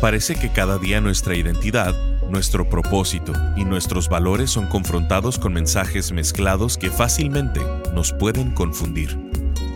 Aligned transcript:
Parece 0.00 0.36
que 0.36 0.50
cada 0.52 0.78
día 0.78 1.00
nuestra 1.00 1.34
identidad, 1.34 1.92
nuestro 2.30 2.68
propósito 2.68 3.32
y 3.56 3.64
nuestros 3.64 4.08
valores 4.08 4.48
son 4.48 4.68
confrontados 4.68 5.40
con 5.40 5.52
mensajes 5.52 6.12
mezclados 6.12 6.78
que 6.78 6.88
fácilmente 6.88 7.60
nos 7.94 8.12
pueden 8.12 8.52
confundir. 8.52 9.18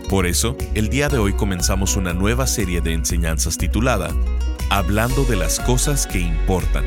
Por 0.09 0.25
eso, 0.25 0.55
el 0.75 0.87
día 0.87 1.09
de 1.09 1.17
hoy 1.17 1.33
comenzamos 1.33 1.97
una 1.97 2.13
nueva 2.13 2.47
serie 2.47 2.79
de 2.79 2.93
enseñanzas 2.93 3.57
titulada 3.57 4.11
Hablando 4.69 5.25
de 5.25 5.35
las 5.35 5.59
cosas 5.59 6.07
que 6.07 6.19
importan. 6.19 6.85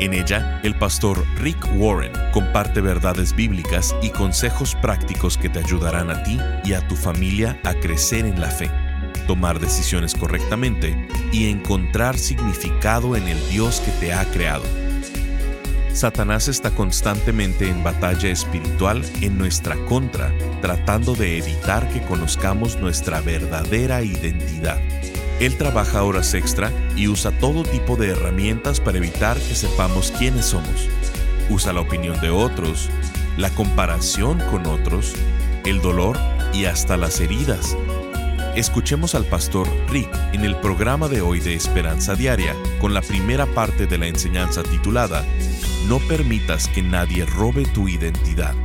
En 0.00 0.14
ella, 0.14 0.60
el 0.62 0.78
pastor 0.78 1.24
Rick 1.40 1.58
Warren 1.78 2.12
comparte 2.32 2.80
verdades 2.80 3.34
bíblicas 3.34 3.96
y 4.02 4.10
consejos 4.10 4.76
prácticos 4.76 5.36
que 5.36 5.48
te 5.48 5.58
ayudarán 5.58 6.10
a 6.10 6.22
ti 6.22 6.38
y 6.64 6.74
a 6.74 6.86
tu 6.86 6.94
familia 6.94 7.58
a 7.64 7.74
crecer 7.74 8.24
en 8.24 8.40
la 8.40 8.50
fe 8.50 8.70
tomar 9.28 9.60
decisiones 9.60 10.14
correctamente 10.14 10.96
y 11.30 11.50
encontrar 11.50 12.18
significado 12.18 13.14
en 13.14 13.28
el 13.28 13.48
Dios 13.50 13.80
que 13.80 13.92
te 13.92 14.14
ha 14.14 14.24
creado. 14.24 14.64
Satanás 15.92 16.48
está 16.48 16.70
constantemente 16.70 17.68
en 17.68 17.84
batalla 17.84 18.30
espiritual 18.30 19.04
en 19.20 19.36
nuestra 19.36 19.76
contra, 19.84 20.32
tratando 20.62 21.14
de 21.14 21.36
evitar 21.38 21.88
que 21.90 22.00
conozcamos 22.02 22.78
nuestra 22.78 23.20
verdadera 23.20 24.02
identidad. 24.02 24.80
Él 25.40 25.56
trabaja 25.56 26.02
horas 26.02 26.32
extra 26.34 26.72
y 26.96 27.08
usa 27.08 27.30
todo 27.30 27.64
tipo 27.64 27.96
de 27.96 28.08
herramientas 28.08 28.80
para 28.80 28.96
evitar 28.96 29.36
que 29.36 29.54
sepamos 29.54 30.10
quiénes 30.18 30.46
somos. 30.46 30.88
Usa 31.50 31.72
la 31.74 31.80
opinión 31.80 32.18
de 32.20 32.30
otros, 32.30 32.88
la 33.36 33.50
comparación 33.50 34.38
con 34.50 34.66
otros, 34.66 35.14
el 35.66 35.82
dolor 35.82 36.18
y 36.54 36.64
hasta 36.64 36.96
las 36.96 37.20
heridas 37.20 37.76
Escuchemos 38.58 39.14
al 39.14 39.24
pastor 39.24 39.68
Rick 39.88 40.12
en 40.32 40.44
el 40.44 40.56
programa 40.56 41.06
de 41.06 41.20
hoy 41.20 41.38
de 41.38 41.54
Esperanza 41.54 42.16
Diaria 42.16 42.56
con 42.80 42.92
la 42.92 43.02
primera 43.02 43.46
parte 43.54 43.86
de 43.86 43.98
la 43.98 44.08
enseñanza 44.08 44.64
titulada 44.64 45.24
No 45.86 46.00
permitas 46.00 46.66
que 46.66 46.82
nadie 46.82 47.24
robe 47.24 47.66
tu 47.66 47.86
identidad. 47.86 48.56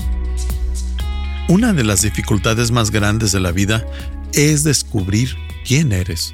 Una 1.48 1.74
de 1.74 1.84
las 1.84 2.02
dificultades 2.02 2.72
más 2.72 2.90
grandes 2.90 3.34
de 3.34 3.40
la 3.40 3.52
vida 3.52 3.86
es 4.34 4.64
descubrir 4.64 5.36
quién 5.64 5.92
eres, 5.92 6.34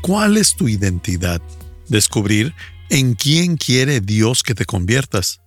cuál 0.00 0.38
es 0.38 0.56
tu 0.56 0.66
identidad, 0.66 1.42
descubrir 1.90 2.54
en 2.88 3.16
quién 3.16 3.58
quiere 3.58 4.00
Dios 4.00 4.42
que 4.42 4.54
te 4.54 4.64
conviertas. 4.64 5.42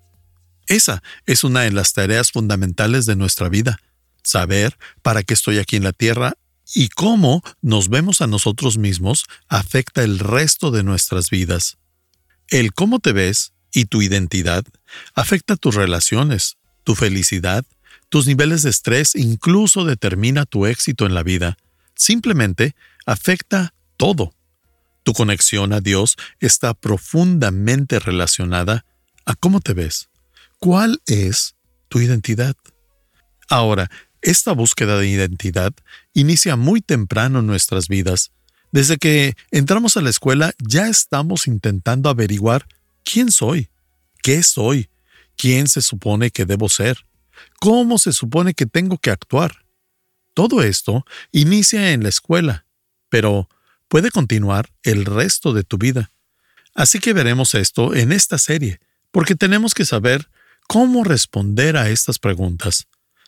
Esa 0.68 1.02
es 1.26 1.44
una 1.44 1.62
de 1.62 1.72
las 1.72 1.94
tareas 1.94 2.32
fundamentales 2.32 3.08
de 3.08 3.16
nuestra 3.16 3.50
vida, 3.50 3.80
saber 4.22 4.78
para 5.02 5.24
qué 5.24 5.34
estoy 5.34 5.58
aquí 5.58 5.76
en 5.76 5.86
la 5.86 5.94
tierra 5.94 6.36
y 6.74 6.90
cómo 6.90 7.44
nos 7.62 7.90
vemos 7.90 8.22
a 8.22 8.28
nosotros 8.28 8.78
mismos 8.78 9.26
afecta 9.48 10.04
el 10.04 10.20
resto 10.20 10.72
de 10.72 10.84
nuestras 10.84 11.30
vidas. 11.30 11.78
El 12.50 12.74
cómo 12.74 13.00
te 13.00 13.14
ves 13.14 13.54
y 13.72 13.86
tu 13.86 14.02
identidad 14.02 14.66
afecta 15.14 15.56
tus 15.56 15.76
relaciones, 15.76 16.58
tu 16.84 16.96
felicidad, 16.96 17.66
tus 18.10 18.28
niveles 18.28 18.64
de 18.64 18.70
estrés, 18.70 19.16
incluso 19.16 19.84
determina 19.86 20.46
tu 20.46 20.66
éxito 20.66 21.06
en 21.06 21.14
la 21.14 21.24
vida. 21.24 21.58
Simplemente 21.96 22.76
afecta 23.06 23.74
todo. 23.98 24.34
Tu 25.04 25.14
conexión 25.14 25.74
a 25.74 25.82
Dios 25.82 26.16
está 26.40 26.74
profundamente 26.74 28.00
relacionada 28.00 28.86
a 29.26 29.36
cómo 29.36 29.60
te 29.60 29.74
ves. 29.74 30.10
¿Cuál 30.60 31.02
es 31.06 31.56
tu 31.90 32.00
identidad? 32.00 32.56
Ahora, 33.50 33.90
esta 34.30 34.52
búsqueda 34.52 35.00
de 35.00 35.08
identidad 35.08 35.74
inicia 36.14 36.58
muy 36.58 36.82
temprano 36.82 37.40
en 37.40 37.48
nuestras 37.48 37.88
vidas. 37.88 38.32
Desde 38.74 38.98
que 38.98 39.36
entramos 39.52 39.96
a 39.96 40.02
la 40.02 40.10
escuela 40.10 40.54
ya 40.60 40.90
estamos 40.90 41.48
intentando 41.48 42.10
averiguar 42.10 42.68
quién 43.06 43.32
soy, 43.32 43.70
qué 44.22 44.44
soy, 44.44 44.90
quién 45.38 45.70
se 45.70 45.82
supone 45.82 46.30
que 46.30 46.46
debo 46.46 46.68
ser, 46.68 47.06
cómo 47.62 47.98
se 47.98 48.12
supone 48.12 48.54
que 48.54 48.66
tengo 48.66 48.98
que 48.98 49.12
actuar. 49.12 49.64
Todo 50.34 50.62
esto 50.62 51.06
inicia 51.32 51.94
en 51.94 52.04
la 52.04 52.10
escuela, 52.10 52.66
pero 53.08 53.48
puede 53.88 54.12
continuar 54.12 54.70
el 54.84 55.06
resto 55.06 55.54
de 55.54 55.64
tu 55.64 55.78
vida. 55.78 56.12
Así 56.76 57.00
que 57.00 57.14
veremos 57.14 57.56
esto 57.56 57.96
en 57.96 58.12
esta 58.12 58.38
serie, 58.38 58.82
porque 59.12 59.36
tenemos 59.36 59.74
que 59.74 59.86
saber 59.86 60.30
cómo 60.68 61.06
responder 61.06 61.78
a 61.78 61.90
estas 61.90 62.20
preguntas. 62.20 62.88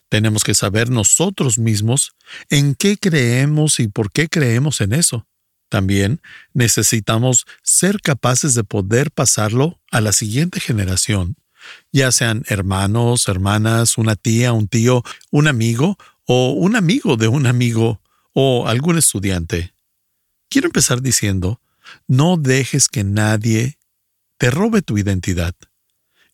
Tenemos 0.09 0.43
que 0.43 0.55
saber 0.55 0.89
nosotros 0.89 1.59
mismos 1.59 2.15
en 2.49 2.75
qué 2.75 2.97
creemos 2.97 3.79
y 3.79 3.87
por 3.87 4.11
qué 4.11 4.27
creemos 4.27 4.81
en 4.81 4.93
eso. 4.93 5.27
También 5.69 6.19
necesitamos 6.53 7.45
ser 7.61 8.01
capaces 8.01 8.55
de 8.55 8.63
poder 8.63 9.11
pasarlo 9.11 9.79
a 9.91 10.01
la 10.01 10.11
siguiente 10.11 10.59
generación, 10.59 11.37
ya 11.91 12.11
sean 12.11 12.43
hermanos, 12.47 13.27
hermanas, 13.27 13.97
una 13.97 14.15
tía, 14.15 14.53
un 14.53 14.67
tío, 14.67 15.03
un 15.29 15.47
amigo 15.47 15.97
o 16.25 16.51
un 16.51 16.75
amigo 16.75 17.17
de 17.17 17.27
un 17.27 17.45
amigo 17.45 18.01
o 18.33 18.67
algún 18.67 18.97
estudiante. 18.97 19.73
Quiero 20.49 20.67
empezar 20.67 21.01
diciendo, 21.01 21.61
no 22.07 22.37
dejes 22.37 22.87
que 22.87 23.03
nadie 23.03 23.77
te 24.37 24.49
robe 24.49 24.81
tu 24.81 24.97
identidad. 24.97 25.53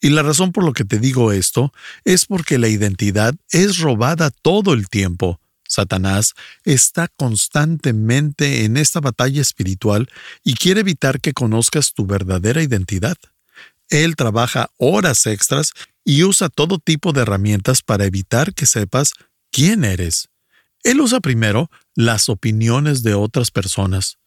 Y 0.05 0.09
la 0.09 0.21
razón 0.21 0.51
por 0.51 0.63
lo 0.63 0.73
que 0.73 0.85
te 0.85 0.99
digo 0.99 1.31
esto 1.31 1.73
es 2.03 2.27
porque 2.27 2.59
la 2.59 2.67
identidad 2.67 3.33
es 3.49 3.79
robada 3.79 4.29
todo 4.29 4.73
el 4.73 4.87
tiempo. 4.87 5.41
Satanás 5.67 6.35
está 6.63 7.07
constantemente 7.07 8.65
en 8.65 8.77
esta 8.77 8.99
batalla 8.99 9.41
espiritual 9.41 10.07
y 10.43 10.53
quiere 10.53 10.81
evitar 10.81 11.19
que 11.19 11.33
conozcas 11.33 11.95
tu 11.95 12.05
verdadera 12.05 12.61
identidad. 12.61 13.17
Él 13.89 14.15
trabaja 14.15 14.69
horas 14.77 15.25
extras 15.25 15.71
y 16.03 16.21
usa 16.21 16.49
todo 16.49 16.77
tipo 16.77 17.11
de 17.11 17.21
herramientas 17.21 17.81
para 17.81 18.05
evitar 18.05 18.53
que 18.53 18.67
sepas 18.67 19.13
quién 19.51 19.83
eres. 19.83 20.29
Él 20.83 21.01
usa 21.01 21.19
primero 21.19 21.71
las 21.95 22.29
opiniones 22.29 23.01
de 23.01 23.15
otras 23.15 23.49
personas. 23.49 24.19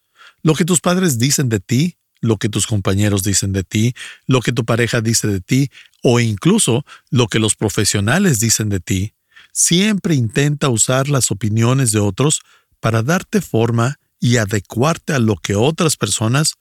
Lo 0.43 0.57
que 0.57 0.65
tus 0.65 0.81
padres 0.81 1.21
dicen 1.21 1.49
de 1.49 1.61
ti 1.61 1.99
lo 2.21 2.37
que 2.37 2.49
tus 2.49 2.67
compañeros 2.67 3.23
dicen 3.23 3.53
de 3.53 3.65
ti, 3.65 3.95
lo 4.27 4.41
que 4.41 4.53
tu 4.53 4.65
pareja 4.65 5.01
dice 5.01 5.29
de 5.29 5.41
ti 5.41 5.71
o 6.03 6.21
incluso 6.21 6.85
lo 7.11 7.29
que 7.29 7.39
los 7.39 7.55
profesionales 7.55 8.41
dicen 8.41 8.69
de 8.69 8.81
ti, 8.81 9.15
siempre 9.53 10.15
intenta 10.15 10.69
usar 10.69 11.09
las 11.09 11.31
opiniones 11.31 11.93
de 11.93 12.01
otros 12.01 12.43
para 12.81 13.03
darte 13.03 13.41
forma 13.41 13.99
y 14.21 14.37
adecuarte 14.37 15.13
a 15.13 15.19
lo 15.19 15.37
que 15.37 15.55
otras 15.55 15.97
personas 15.97 16.55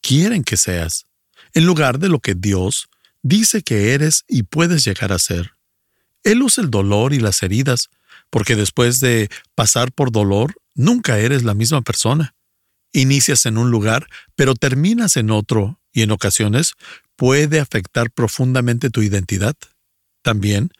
quieren 0.00 0.44
que 0.44 0.56
seas, 0.56 1.06
en 1.54 1.66
lugar 1.66 1.98
de 1.98 2.08
lo 2.08 2.20
que 2.20 2.34
Dios 2.34 2.88
dice 3.22 3.62
que 3.62 3.92
eres 3.92 4.24
y 4.28 4.44
puedes 4.44 4.84
llegar 4.84 5.12
a 5.12 5.18
ser. 5.18 5.52
Él 6.22 6.42
usa 6.42 6.62
el 6.62 6.70
dolor 6.70 7.12
y 7.12 7.20
las 7.20 7.42
heridas, 7.42 7.88
porque 8.30 8.56
después 8.56 9.00
de 9.00 9.28
pasar 9.54 9.92
por 9.92 10.12
dolor, 10.12 10.54
nunca 10.74 11.18
eres 11.18 11.42
la 11.42 11.54
misma 11.54 11.82
persona. 11.82 12.34
Inicias 12.92 13.46
en 13.46 13.58
un 13.58 13.70
lugar, 13.70 14.06
pero 14.34 14.54
terminas 14.54 15.16
en 15.16 15.30
otro, 15.30 15.80
y 15.92 16.02
en 16.02 16.10
ocasiones 16.10 16.74
puede 17.16 17.60
afectar 17.60 18.10
profundamente 18.10 18.90
tu 18.90 19.02
identidad. 19.02 19.56
También, 20.22 20.70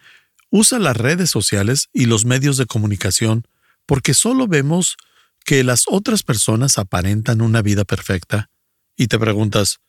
usa 0.51 0.79
las 0.79 0.97
redes 0.97 1.31
sociales 1.31 1.89
y 1.93 2.07
los 2.07 2.25
medios 2.25 2.57
de 2.57 2.67
comunicación 2.67 3.47
porque 3.87 4.15
solo 4.15 4.47
vemos 4.47 4.97
que 5.45 5.65
las 5.65 5.85
otras 5.87 6.23
personas 6.23 6.79
aparentan 6.79 7.41
una 7.41 7.63
vida 7.63 7.85
perfecta. 7.85 8.51
Y 8.97 9.09
te 9.09 9.19
preguntas, 9.19 9.81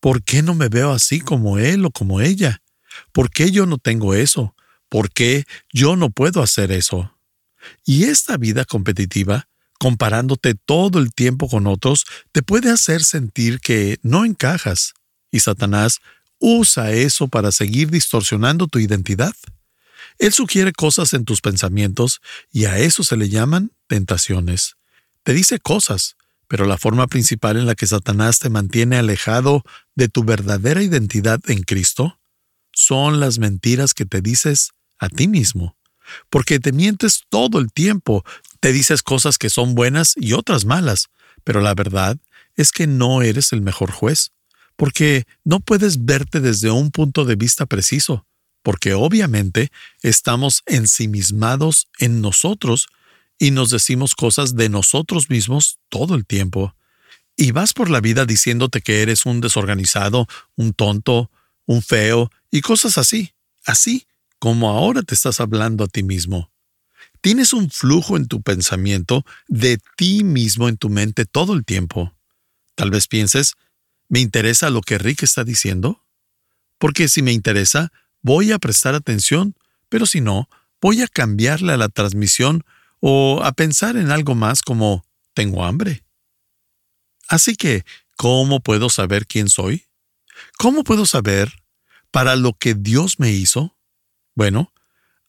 ¿por 0.00 0.22
qué 0.22 0.42
no 0.42 0.54
me 0.54 0.68
veo 0.68 0.92
así 0.92 1.20
como 1.20 1.58
él 1.58 1.84
o 1.84 1.90
como 1.90 2.20
ella? 2.20 2.62
¿Por 3.12 3.30
qué 3.30 3.50
yo 3.50 3.66
no 3.66 3.78
tengo 3.78 4.14
eso? 4.14 4.54
¿Por 4.88 5.10
qué 5.10 5.44
yo 5.72 5.96
no 5.96 6.10
puedo 6.10 6.42
hacer 6.42 6.72
eso? 6.72 7.16
Y 7.84 8.04
esta 8.04 8.36
vida 8.36 8.64
competitiva 8.64 9.48
comparándote 9.78 10.54
todo 10.54 10.98
el 10.98 11.12
tiempo 11.12 11.48
con 11.48 11.66
otros, 11.66 12.04
te 12.32 12.42
puede 12.42 12.70
hacer 12.70 13.02
sentir 13.02 13.60
que 13.60 13.98
no 14.02 14.24
encajas. 14.24 14.94
Y 15.30 15.40
Satanás 15.40 16.00
usa 16.38 16.92
eso 16.92 17.28
para 17.28 17.52
seguir 17.52 17.90
distorsionando 17.90 18.66
tu 18.66 18.78
identidad. 18.78 19.34
Él 20.18 20.32
sugiere 20.32 20.72
cosas 20.72 21.14
en 21.14 21.24
tus 21.24 21.40
pensamientos 21.40 22.20
y 22.52 22.64
a 22.64 22.78
eso 22.78 23.04
se 23.04 23.16
le 23.16 23.28
llaman 23.28 23.70
tentaciones. 23.86 24.76
Te 25.22 25.32
dice 25.32 25.60
cosas, 25.60 26.16
pero 26.48 26.64
la 26.64 26.78
forma 26.78 27.06
principal 27.06 27.56
en 27.56 27.66
la 27.66 27.74
que 27.74 27.86
Satanás 27.86 28.40
te 28.40 28.50
mantiene 28.50 28.96
alejado 28.96 29.62
de 29.94 30.08
tu 30.08 30.24
verdadera 30.24 30.82
identidad 30.82 31.40
en 31.48 31.62
Cristo 31.62 32.18
son 32.72 33.20
las 33.20 33.38
mentiras 33.38 33.94
que 33.94 34.06
te 34.06 34.22
dices 34.22 34.70
a 34.98 35.08
ti 35.08 35.28
mismo 35.28 35.78
porque 36.30 36.58
te 36.58 36.72
mientes 36.72 37.22
todo 37.28 37.58
el 37.58 37.72
tiempo, 37.72 38.24
te 38.60 38.72
dices 38.72 39.02
cosas 39.02 39.38
que 39.38 39.50
son 39.50 39.74
buenas 39.74 40.14
y 40.16 40.32
otras 40.32 40.64
malas, 40.64 41.08
pero 41.44 41.60
la 41.60 41.74
verdad 41.74 42.18
es 42.56 42.72
que 42.72 42.86
no 42.86 43.22
eres 43.22 43.52
el 43.52 43.60
mejor 43.60 43.90
juez, 43.90 44.32
porque 44.76 45.26
no 45.44 45.60
puedes 45.60 46.04
verte 46.04 46.40
desde 46.40 46.70
un 46.70 46.90
punto 46.90 47.24
de 47.24 47.36
vista 47.36 47.66
preciso, 47.66 48.26
porque 48.62 48.94
obviamente 48.94 49.70
estamos 50.02 50.62
ensimismados 50.66 51.88
en 51.98 52.20
nosotros 52.20 52.88
y 53.38 53.52
nos 53.52 53.70
decimos 53.70 54.14
cosas 54.14 54.56
de 54.56 54.68
nosotros 54.68 55.30
mismos 55.30 55.78
todo 55.88 56.14
el 56.14 56.26
tiempo. 56.26 56.74
y 57.40 57.52
vas 57.52 57.72
por 57.72 57.88
la 57.88 58.00
vida 58.00 58.26
diciéndote 58.26 58.80
que 58.80 59.00
eres 59.00 59.24
un 59.24 59.40
desorganizado, 59.40 60.26
un 60.56 60.72
tonto, 60.72 61.30
un 61.66 61.82
feo 61.82 62.32
y 62.50 62.62
cosas 62.62 62.98
así, 62.98 63.32
así 63.64 64.08
como 64.40 64.70
ahora 64.70 65.02
te 65.02 65.14
estás 65.14 65.40
hablando 65.40 65.84
a 65.84 65.86
ti 65.86 66.02
mismo. 66.02 66.50
Tienes 67.20 67.52
un 67.52 67.70
flujo 67.70 68.16
en 68.16 68.26
tu 68.26 68.42
pensamiento 68.42 69.24
de 69.48 69.78
ti 69.96 70.24
mismo 70.24 70.68
en 70.68 70.76
tu 70.76 70.88
mente 70.88 71.24
todo 71.24 71.54
el 71.54 71.64
tiempo. 71.64 72.14
Tal 72.74 72.90
vez 72.90 73.08
pienses, 73.08 73.54
¿me 74.08 74.20
interesa 74.20 74.70
lo 74.70 74.80
que 74.80 74.98
Rick 74.98 75.22
está 75.22 75.44
diciendo? 75.44 76.04
Porque 76.78 77.08
si 77.08 77.22
me 77.22 77.32
interesa, 77.32 77.92
voy 78.22 78.52
a 78.52 78.58
prestar 78.58 78.94
atención, 78.94 79.56
pero 79.88 80.06
si 80.06 80.20
no, 80.20 80.48
voy 80.80 81.02
a 81.02 81.08
cambiarle 81.08 81.72
a 81.72 81.76
la 81.76 81.88
transmisión 81.88 82.64
o 83.00 83.42
a 83.42 83.52
pensar 83.52 83.96
en 83.96 84.10
algo 84.10 84.34
más 84.34 84.62
como 84.62 85.04
tengo 85.34 85.64
hambre. 85.64 86.04
Así 87.28 87.56
que, 87.56 87.84
¿cómo 88.16 88.60
puedo 88.60 88.88
saber 88.90 89.26
quién 89.26 89.48
soy? 89.48 89.86
¿Cómo 90.56 90.84
puedo 90.84 91.04
saber 91.04 91.52
para 92.10 92.36
lo 92.36 92.54
que 92.54 92.74
Dios 92.74 93.18
me 93.18 93.32
hizo? 93.32 93.76
Bueno, 94.34 94.72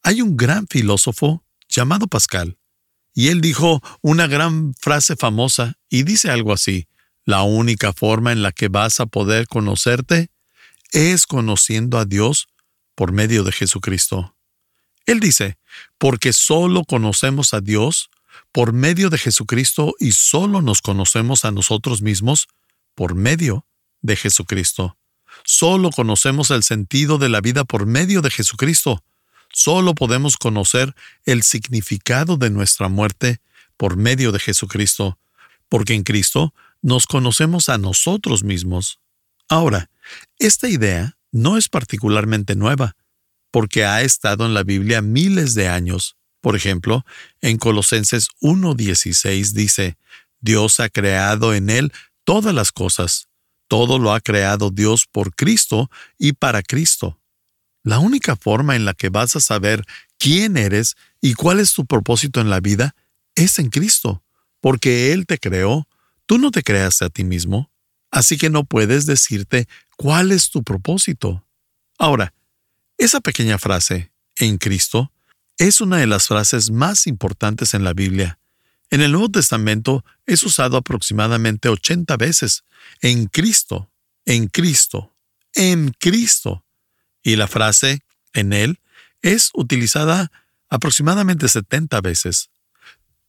hay 0.02 0.22
un 0.22 0.38
gran 0.38 0.68
filósofo 0.68 1.44
llamado 1.80 2.08
Pascal, 2.08 2.58
y 3.14 3.30
él 3.30 3.40
dijo 3.40 3.82
una 4.02 4.28
gran 4.28 4.74
frase 4.74 5.16
famosa 5.16 5.76
y 5.90 6.04
dice 6.04 6.30
algo 6.30 6.52
así, 6.52 6.90
la 7.24 7.44
única 7.44 7.94
forma 7.94 8.34
en 8.34 8.42
la 8.42 8.52
que 8.52 8.68
vas 8.68 9.00
a 9.00 9.06
poder 9.06 9.48
conocerte 9.48 10.30
es 10.92 11.26
conociendo 11.26 11.98
a 11.98 12.04
Dios 12.04 12.50
por 12.96 13.14
medio 13.14 13.46
de 13.46 13.54
Jesucristo. 13.54 14.36
Él 15.06 15.22
dice, 15.22 15.58
porque 15.98 16.34
solo 16.34 16.84
conocemos 16.84 17.54
a 17.54 17.62
Dios 17.62 18.10
por 18.52 18.74
medio 18.74 19.10
de 19.10 19.18
Jesucristo 19.18 19.94
y 20.00 20.12
solo 20.12 20.62
nos 20.62 20.82
conocemos 20.82 21.46
a 21.46 21.52
nosotros 21.52 22.02
mismos 22.02 22.48
por 22.94 23.16
medio 23.16 23.66
de 24.02 24.18
Jesucristo. 24.18 24.98
Solo 25.46 25.92
conocemos 25.92 26.52
el 26.52 26.64
sentido 26.64 27.18
de 27.20 27.30
la 27.30 27.40
vida 27.40 27.64
por 27.64 27.86
medio 27.86 28.22
de 28.22 28.32
Jesucristo. 28.32 29.02
Solo 29.62 29.94
podemos 29.94 30.38
conocer 30.38 30.96
el 31.26 31.44
significado 31.44 32.38
de 32.38 32.50
nuestra 32.50 32.88
muerte 32.88 33.42
por 33.76 33.98
medio 33.98 34.32
de 34.32 34.40
Jesucristo, 34.40 35.20
porque 35.68 35.96
en 35.96 36.04
Cristo 36.04 36.54
nos 36.82 37.06
conocemos 37.06 37.68
a 37.68 37.78
nosotros 37.78 38.46
mismos. 38.46 39.02
Ahora, 39.50 39.90
esta 40.38 40.70
idea 40.70 41.18
no 41.34 41.58
es 41.58 41.68
particularmente 41.68 42.56
nueva, 42.56 42.96
porque 43.52 43.84
ha 43.84 44.02
estado 44.02 44.46
en 44.46 44.54
la 44.54 44.64
Biblia 44.64 45.02
miles 45.02 45.56
de 45.56 45.68
años. 45.68 46.16
Por 46.40 46.56
ejemplo, 46.56 47.06
en 47.42 47.58
Colosenses 47.58 48.30
1.16 48.40 49.52
dice, 49.52 49.98
Dios 50.40 50.80
ha 50.80 50.88
creado 50.88 51.54
en 51.54 51.70
él 51.70 51.92
todas 52.24 52.56
las 52.56 52.72
cosas. 52.72 53.28
Todo 53.68 54.00
lo 54.00 54.14
ha 54.14 54.22
creado 54.22 54.72
Dios 54.72 55.06
por 55.06 55.36
Cristo 55.36 55.92
y 56.18 56.32
para 56.32 56.64
Cristo. 56.64 57.19
La 57.84 58.00
única 58.00 58.36
forma 58.36 58.76
en 58.76 58.86
la 58.86 58.94
que 58.94 59.10
vas 59.10 59.36
a 59.36 59.40
saber 59.40 59.86
quién 60.18 60.58
eres 60.58 60.96
y 61.22 61.34
cuál 61.34 61.60
es 61.60 61.74
tu 61.74 61.86
propósito 61.86 62.42
en 62.42 62.50
la 62.50 62.60
vida 62.60 62.96
es 63.36 63.60
en 63.60 63.70
Cristo, 63.70 64.24
porque 64.60 65.14
Él 65.14 65.26
te 65.26 65.38
creó. 65.38 65.88
Tú 66.26 66.38
no 66.38 66.52
te 66.52 66.64
creaste 66.64 67.06
a 67.06 67.10
ti 67.10 67.24
mismo, 67.24 67.72
así 68.12 68.38
que 68.38 68.50
no 68.50 68.66
puedes 68.66 69.06
decirte 69.06 69.68
cuál 69.98 70.32
es 70.32 70.50
tu 70.50 70.64
propósito. 70.64 71.46
Ahora, 71.98 72.34
esa 72.98 73.22
pequeña 73.22 73.58
frase, 73.58 74.12
en 74.36 74.58
Cristo, 74.58 75.12
es 75.58 75.82
una 75.82 75.98
de 75.98 76.08
las 76.08 76.28
frases 76.28 76.72
más 76.72 77.08
importantes 77.08 77.74
en 77.74 77.84
la 77.84 77.94
Biblia. 77.94 78.40
En 78.90 79.02
el 79.02 79.12
Nuevo 79.12 79.30
Testamento 79.30 80.04
es 80.26 80.44
usado 80.44 80.78
aproximadamente 80.78 81.70
80 81.70 82.18
veces. 82.18 82.64
En 83.02 83.28
Cristo, 83.28 83.90
en 84.26 84.48
Cristo, 84.48 85.14
en 85.54 85.94
Cristo. 86.00 86.64
Y 87.30 87.36
la 87.36 87.48
frase 87.48 88.00
en 88.34 88.54
Él 88.54 88.80
es 89.22 89.52
utilizada 89.54 90.32
aproximadamente 90.68 91.48
70 91.48 92.02
veces. 92.02 92.50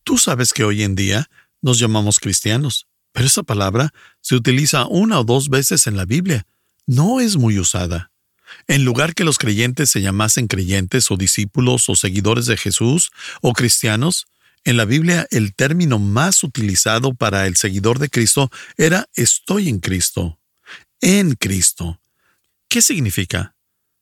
Tú 0.05 0.17
sabes 0.17 0.55
que 0.55 0.65
hoy 0.65 0.85
en 0.85 0.95
día 0.95 1.29
nos 1.61 1.79
llamamos 1.79 2.19
cristianos, 2.19 2.87
pero 3.13 3.27
esa 3.27 3.43
palabra 3.43 3.93
se 4.23 4.37
utiliza 4.37 4.87
una 4.87 5.21
o 5.21 5.25
dos 5.25 5.51
veces 5.51 5.87
en 5.87 5.99
la 5.99 6.07
Biblia. 6.07 6.47
No 6.87 7.21
es 7.21 7.37
muy 7.37 7.59
usada. 7.59 8.11
En 8.67 8.87
lugar 8.87 9.15
que 9.15 9.25
los 9.25 9.37
creyentes 9.37 9.91
se 9.91 10.01
llamasen 10.01 10.47
creyentes 10.47 11.11
o 11.11 11.19
discípulos 11.19 11.91
o 11.91 11.95
seguidores 11.95 12.47
de 12.47 12.57
Jesús 12.57 13.11
o 13.43 13.53
cristianos, 13.53 14.29
en 14.65 14.79
la 14.79 14.87
Biblia 14.87 15.27
el 15.31 15.55
término 15.55 15.99
más 15.99 16.43
utilizado 16.43 17.13
para 17.13 17.47
el 17.47 17.57
seguidor 17.57 17.99
de 17.99 18.09
Cristo 18.09 18.51
era 18.79 19.11
estoy 19.15 19.69
en 19.69 19.79
Cristo, 19.79 20.41
en 21.03 21.35
Cristo. 21.35 22.01
¿Qué 22.67 22.81
significa? 22.81 23.55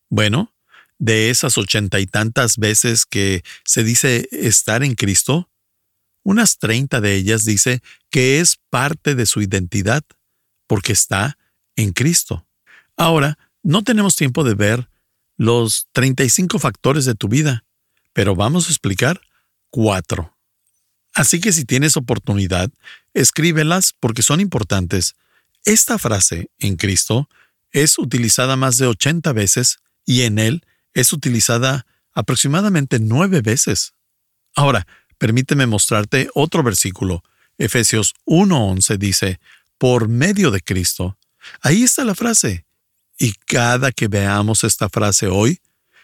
Bueno, 0.08 0.54
de 0.98 1.30
esas 1.30 1.58
ochenta 1.58 2.00
y 2.00 2.06
tantas 2.06 2.56
veces 2.56 3.06
que 3.06 3.42
se 3.64 3.84
dice 3.84 4.28
estar 4.32 4.82
en 4.82 4.94
Cristo, 4.94 5.48
unas 6.22 6.58
treinta 6.58 7.00
de 7.00 7.14
ellas 7.14 7.44
dice 7.44 7.82
que 8.10 8.40
es 8.40 8.58
parte 8.70 9.14
de 9.14 9.26
su 9.26 9.40
identidad, 9.40 10.02
porque 10.66 10.92
está 10.92 11.38
en 11.76 11.92
Cristo. 11.92 12.46
Ahora, 12.96 13.38
no 13.62 13.82
tenemos 13.82 14.16
tiempo 14.16 14.44
de 14.44 14.54
ver 14.54 14.88
los 15.36 15.86
35 15.92 16.58
factores 16.58 17.04
de 17.04 17.14
tu 17.14 17.28
vida, 17.28 17.64
pero 18.12 18.34
vamos 18.34 18.66
a 18.66 18.70
explicar 18.70 19.20
cuatro. 19.70 20.36
Así 21.14 21.40
que 21.40 21.52
si 21.52 21.64
tienes 21.64 21.96
oportunidad, 21.96 22.70
escríbelas 23.14 23.94
porque 23.98 24.22
son 24.22 24.40
importantes. 24.40 25.14
Esta 25.64 25.98
frase, 25.98 26.50
en 26.58 26.76
Cristo, 26.76 27.28
es 27.70 27.98
utilizada 27.98 28.56
más 28.56 28.78
de 28.78 28.86
80 28.86 29.32
veces 29.32 29.78
y 30.08 30.22
en 30.22 30.38
Él 30.38 30.64
es 30.94 31.12
utilizada 31.12 31.86
aproximadamente 32.14 32.98
nueve 32.98 33.42
veces. 33.42 33.92
Ahora, 34.56 34.86
permíteme 35.18 35.66
mostrarte 35.66 36.30
otro 36.34 36.62
versículo. 36.62 37.22
Efesios 37.58 38.14
1.11 38.24 38.96
dice, 38.96 39.38
por 39.76 40.08
medio 40.08 40.50
de 40.50 40.62
Cristo. 40.62 41.18
Ahí 41.60 41.82
está 41.82 42.04
la 42.04 42.14
frase, 42.14 42.64
y 43.18 43.34
cada 43.34 43.92
que 43.92 44.08
veamos 44.08 44.64
esta 44.64 44.88
frase 44.88 45.26
hoy, 45.26 45.60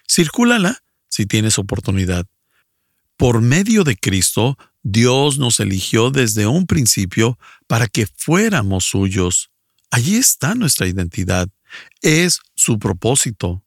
circúlala 0.06 0.84
si 1.08 1.24
tienes 1.24 1.58
oportunidad. 1.58 2.26
Por 3.16 3.40
medio 3.40 3.84
de 3.84 3.96
Cristo, 3.96 4.58
Dios 4.82 5.38
nos 5.38 5.60
eligió 5.60 6.10
desde 6.10 6.46
un 6.46 6.66
principio 6.66 7.38
para 7.66 7.88
que 7.88 8.06
fuéramos 8.06 8.84
suyos. 8.84 9.50
Allí 9.90 10.16
está 10.16 10.54
nuestra 10.54 10.86
identidad. 10.86 11.48
Es 12.02 12.40
su 12.54 12.78
propósito. 12.78 13.63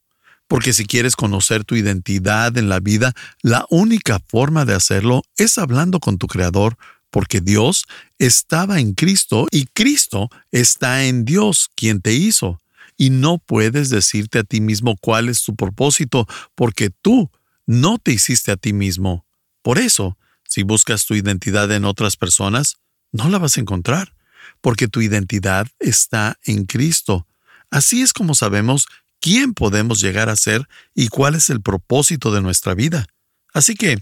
Porque 0.48 0.74
si 0.74 0.86
quieres 0.86 1.16
conocer 1.16 1.64
tu 1.66 1.76
identidad 1.76 2.58
en 2.58 2.70
la 2.70 2.80
vida, 2.80 3.14
la 3.42 3.66
única 3.70 4.20
forma 4.28 4.66
de 4.66 4.74
hacerlo 4.74 5.24
es 5.38 5.58
hablando 5.58 6.00
con 6.00 6.18
tu 6.18 6.28
Creador, 6.28 6.78
porque 7.10 7.42
Dios 7.42 7.86
estaba 8.20 8.80
en 8.80 8.94
Cristo 8.94 9.48
y 9.52 9.66
Cristo 9.68 10.30
está 10.52 11.06
en 11.06 11.26
Dios, 11.26 11.70
quien 11.76 12.02
te 12.02 12.14
hizo 12.14 12.60
y 12.98 13.12
no 13.12 13.38
puedes 13.38 13.90
decirte 13.90 14.40
a 14.40 14.44
ti 14.44 14.60
mismo 14.60 14.98
cuál 14.98 15.30
es 15.30 15.44
tu 15.44 15.56
propósito 15.56 16.28
porque 16.56 16.90
tú 16.90 17.30
no 17.66 18.00
te 18.00 18.12
hiciste 18.12 18.52
a 18.52 18.58
ti 18.58 18.74
mismo. 18.74 19.26
Por 19.62 19.78
eso, 19.78 20.18
si 20.48 20.64
buscas 20.64 21.06
tu 21.06 21.14
identidad 21.14 21.72
en 21.72 21.86
otras 21.86 22.18
personas, 22.18 22.78
no 23.12 23.30
la 23.30 23.38
vas 23.38 23.58
a 23.58 23.62
encontrar, 23.62 24.14
porque 24.62 24.88
tu 24.88 25.02
identidad 25.02 25.68
está 25.80 26.40
en 26.44 26.66
Cristo. 26.66 27.28
Así 27.70 28.02
es 28.02 28.14
como 28.14 28.34
sabemos 28.34 28.88
quién 29.20 29.54
podemos 29.54 30.02
llegar 30.02 30.30
a 30.30 30.36
ser 30.36 30.68
y 30.94 31.08
cuál 31.08 31.36
es 31.36 31.50
el 31.50 31.62
propósito 31.62 32.32
de 32.32 32.42
nuestra 32.42 32.74
vida. 32.74 33.08
Así 33.54 33.76
que 33.76 33.98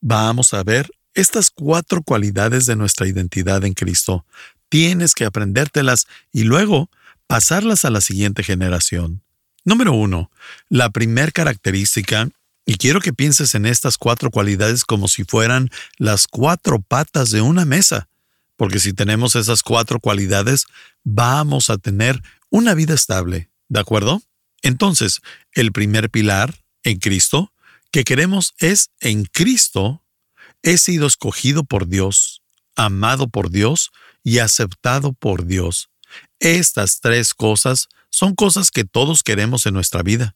vamos 0.00 0.54
a 0.54 0.62
ver 0.62 0.90
estas 1.14 1.50
cuatro 1.50 2.02
cualidades 2.02 2.66
de 2.66 2.76
nuestra 2.76 3.06
identidad 3.08 3.64
en 3.64 3.74
Cristo. 3.74 4.26
Tienes 4.68 5.14
que 5.14 5.24
aprendértelas 5.24 6.06
y 6.32 6.44
luego 6.44 6.90
pasarlas 7.26 7.84
a 7.84 7.90
la 7.90 8.00
siguiente 8.00 8.42
generación. 8.42 9.22
Número 9.64 9.92
uno, 9.92 10.30
la 10.68 10.90
primer 10.90 11.32
característica, 11.32 12.28
y 12.64 12.76
quiero 12.76 13.00
que 13.00 13.12
pienses 13.12 13.54
en 13.54 13.66
estas 13.66 13.96
cuatro 13.96 14.30
cualidades 14.30 14.84
como 14.84 15.08
si 15.08 15.24
fueran 15.24 15.70
las 15.98 16.26
cuatro 16.26 16.80
patas 16.80 17.30
de 17.30 17.40
una 17.40 17.64
mesa, 17.64 18.08
porque 18.56 18.80
si 18.80 18.92
tenemos 18.92 19.36
esas 19.36 19.62
cuatro 19.62 20.00
cualidades, 20.00 20.66
vamos 21.04 21.70
a 21.70 21.78
tener 21.78 22.22
una 22.50 22.74
vida 22.74 22.94
estable, 22.94 23.50
¿de 23.68 23.80
acuerdo? 23.80 24.22
Entonces, 24.66 25.20
el 25.52 25.70
primer 25.70 26.10
pilar, 26.10 26.64
en 26.82 26.98
Cristo, 26.98 27.52
que 27.92 28.02
queremos 28.02 28.52
es 28.58 28.90
en 28.98 29.24
Cristo, 29.24 30.02
he 30.64 30.76
sido 30.76 31.06
escogido 31.06 31.62
por 31.62 31.86
Dios, 31.86 32.42
amado 32.74 33.28
por 33.28 33.50
Dios 33.50 33.92
y 34.24 34.40
aceptado 34.40 35.12
por 35.12 35.46
Dios. 35.46 35.88
Estas 36.40 37.00
tres 37.00 37.32
cosas 37.32 37.86
son 38.10 38.34
cosas 38.34 38.72
que 38.72 38.84
todos 38.84 39.22
queremos 39.22 39.66
en 39.66 39.74
nuestra 39.74 40.02
vida. 40.02 40.34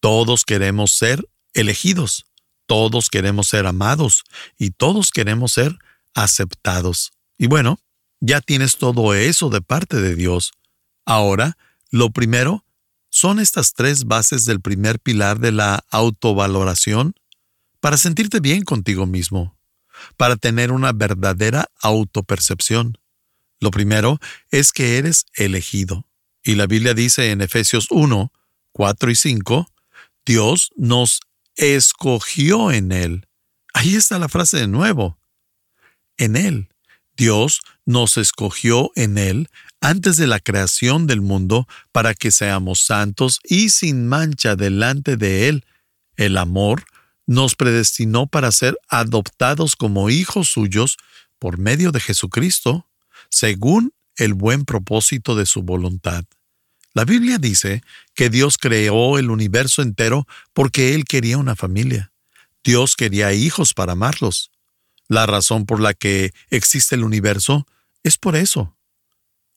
Todos 0.00 0.44
queremos 0.44 0.92
ser 0.92 1.26
elegidos, 1.54 2.26
todos 2.66 3.08
queremos 3.08 3.48
ser 3.48 3.66
amados 3.66 4.24
y 4.58 4.72
todos 4.72 5.12
queremos 5.12 5.52
ser 5.54 5.78
aceptados. 6.12 7.12
Y 7.38 7.46
bueno, 7.46 7.78
Ya 8.20 8.40
tienes 8.42 8.76
todo 8.76 9.14
eso 9.14 9.48
de 9.48 9.62
parte 9.62 9.96
de 9.96 10.14
Dios. 10.14 10.52
Ahora, 11.04 11.56
lo 11.90 12.10
primero 12.10 12.64
son 13.12 13.38
estas 13.38 13.74
tres 13.74 14.06
bases 14.06 14.46
del 14.46 14.60
primer 14.60 14.98
pilar 14.98 15.38
de 15.38 15.52
la 15.52 15.84
autovaloración 15.90 17.14
para 17.78 17.98
sentirte 17.98 18.40
bien 18.40 18.62
contigo 18.62 19.06
mismo, 19.06 19.56
para 20.16 20.36
tener 20.36 20.72
una 20.72 20.92
verdadera 20.92 21.68
autopercepción. 21.80 22.98
Lo 23.60 23.70
primero 23.70 24.18
es 24.50 24.72
que 24.72 24.96
eres 24.96 25.26
elegido. 25.34 26.08
Y 26.42 26.54
la 26.54 26.66
Biblia 26.66 26.94
dice 26.94 27.30
en 27.30 27.42
Efesios 27.42 27.86
1, 27.90 28.32
4 28.72 29.10
y 29.10 29.14
5, 29.14 29.68
Dios 30.24 30.70
nos 30.76 31.20
escogió 31.56 32.72
en 32.72 32.92
Él. 32.92 33.28
Ahí 33.74 33.94
está 33.94 34.18
la 34.18 34.30
frase 34.30 34.56
de 34.56 34.68
nuevo. 34.68 35.18
En 36.16 36.34
Él. 36.36 36.70
Dios 37.14 37.60
nos 37.84 38.16
escogió 38.16 38.90
en 38.96 39.18
Él 39.18 39.50
antes 39.82 40.16
de 40.16 40.26
la 40.26 40.38
creación 40.40 41.06
del 41.06 41.20
mundo 41.20 41.68
para 41.90 42.14
que 42.14 42.30
seamos 42.30 42.80
santos 42.80 43.40
y 43.44 43.68
sin 43.68 44.08
mancha 44.08 44.56
delante 44.56 45.16
de 45.16 45.48
Él. 45.48 45.66
El 46.16 46.38
amor 46.38 46.84
nos 47.26 47.56
predestinó 47.56 48.26
para 48.26 48.52
ser 48.52 48.78
adoptados 48.88 49.76
como 49.76 50.08
hijos 50.08 50.48
suyos 50.48 50.96
por 51.38 51.58
medio 51.58 51.90
de 51.90 52.00
Jesucristo, 52.00 52.88
según 53.28 53.92
el 54.16 54.34
buen 54.34 54.64
propósito 54.64 55.34
de 55.34 55.46
su 55.46 55.62
voluntad. 55.62 56.24
La 56.94 57.04
Biblia 57.04 57.38
dice 57.38 57.82
que 58.14 58.30
Dios 58.30 58.58
creó 58.58 59.18
el 59.18 59.30
universo 59.30 59.82
entero 59.82 60.26
porque 60.52 60.94
Él 60.94 61.04
quería 61.04 61.38
una 61.38 61.56
familia. 61.56 62.12
Dios 62.62 62.94
quería 62.94 63.32
hijos 63.32 63.74
para 63.74 63.92
amarlos. 63.92 64.50
La 65.08 65.26
razón 65.26 65.66
por 65.66 65.80
la 65.80 65.94
que 65.94 66.32
existe 66.50 66.94
el 66.94 67.02
universo 67.02 67.66
es 68.04 68.18
por 68.18 68.36
eso. 68.36 68.76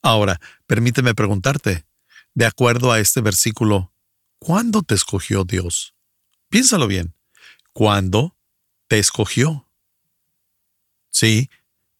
Ahora, 0.02 0.40
permíteme 0.66 1.14
preguntarte, 1.14 1.84
de 2.34 2.46
acuerdo 2.46 2.92
a 2.92 3.00
este 3.00 3.20
versículo, 3.20 3.92
¿cuándo 4.38 4.82
te 4.82 4.94
escogió 4.94 5.44
Dios? 5.44 5.94
Piénsalo 6.48 6.86
bien. 6.86 7.14
¿Cuándo 7.72 8.36
te 8.88 8.98
escogió? 8.98 9.68
Sí, 11.10 11.50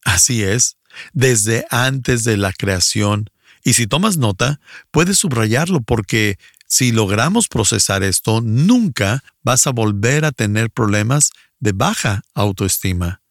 así 0.05 0.43
es. 0.43 0.77
Desde 1.13 1.67
antes 1.71 2.25
de 2.25 2.37
la 2.37 2.53
creación, 2.53 3.31
y 3.65 3.73
si 3.73 3.87
tomas 3.87 4.17
nota, 4.17 4.61
puedes 4.91 5.19
subrayarlo 5.19 5.81
porque 5.81 6.39
si 6.67 6.93
logramos 6.93 7.49
procesar 7.49 8.03
esto, 8.03 8.41
nunca 8.41 9.23
vas 9.43 9.67
a 9.67 9.73
volver 9.73 10.25
a 10.25 10.33
tener 10.33 10.71
problemas 10.71 11.31
de 11.61 11.73
baja 11.73 12.23
autoestima. 12.35 13.23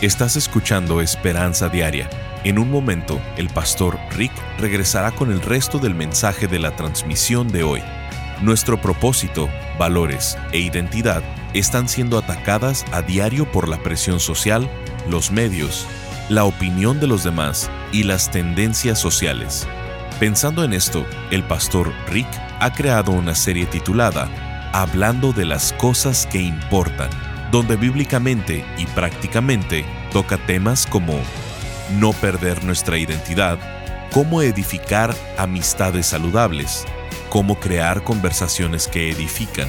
Estás 0.00 0.36
escuchando 0.36 1.00
Esperanza 1.00 1.68
Diaria. 1.68 2.08
En 2.42 2.58
un 2.58 2.70
momento, 2.70 3.20
el 3.36 3.50
pastor 3.50 3.98
Rick 4.12 4.32
regresará 4.58 5.10
con 5.10 5.30
el 5.30 5.42
resto 5.42 5.78
del 5.78 5.94
mensaje 5.94 6.46
de 6.46 6.58
la 6.58 6.74
transmisión 6.74 7.48
de 7.48 7.62
hoy. 7.64 7.82
Nuestro 8.40 8.80
propósito, 8.80 9.50
valores 9.78 10.38
e 10.52 10.58
identidad 10.58 11.22
están 11.52 11.86
siendo 11.86 12.16
atacadas 12.16 12.86
a 12.92 13.02
diario 13.02 13.50
por 13.52 13.68
la 13.68 13.82
presión 13.82 14.20
social, 14.20 14.70
los 15.06 15.30
medios, 15.30 15.86
la 16.30 16.44
opinión 16.44 16.98
de 16.98 17.08
los 17.08 17.24
demás 17.24 17.70
y 17.92 18.04
las 18.04 18.30
tendencias 18.30 18.98
sociales. 18.98 19.68
Pensando 20.18 20.64
en 20.64 20.72
esto, 20.72 21.04
el 21.30 21.42
pastor 21.42 21.92
Rick 22.08 22.28
ha 22.58 22.72
creado 22.72 23.12
una 23.12 23.34
serie 23.34 23.66
titulada 23.66 24.30
Hablando 24.72 25.32
de 25.32 25.44
las 25.44 25.74
cosas 25.74 26.26
que 26.26 26.40
importan, 26.40 27.10
donde 27.50 27.76
bíblicamente 27.76 28.64
y 28.78 28.86
prácticamente 28.86 29.84
toca 30.12 30.38
temas 30.38 30.86
como 30.86 31.20
no 31.98 32.12
perder 32.12 32.64
nuestra 32.64 32.98
identidad, 32.98 33.58
cómo 34.12 34.42
edificar 34.42 35.14
amistades 35.38 36.06
saludables, 36.06 36.84
cómo 37.28 37.58
crear 37.58 38.02
conversaciones 38.04 38.88
que 38.88 39.10
edifican, 39.10 39.68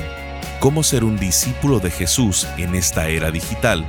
cómo 0.60 0.84
ser 0.84 1.04
un 1.04 1.18
discípulo 1.18 1.80
de 1.80 1.92
Jesús 1.92 2.48
en 2.58 2.76
esta 2.76 3.08
era 3.08 3.32
digital 3.32 3.86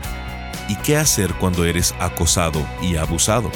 y 0.69 0.77
qué 0.77 0.97
hacer 0.97 1.35
cuando 1.35 1.65
eres 1.65 1.95
acosado 1.99 2.67
y 2.81 2.97
abusado. 2.97 3.51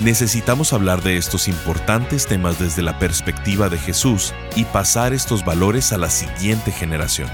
Necesitamos 0.00 0.72
hablar 0.72 1.02
de 1.02 1.18
estos 1.18 1.46
importantes 1.46 2.26
temas 2.26 2.58
desde 2.58 2.82
la 2.82 2.98
perspectiva 2.98 3.68
de 3.68 3.76
Jesús 3.76 4.32
y 4.56 4.64
pasar 4.64 5.12
estos 5.12 5.44
valores 5.44 5.92
a 5.92 5.98
la 5.98 6.08
siguiente 6.08 6.72
generación. 6.72 7.28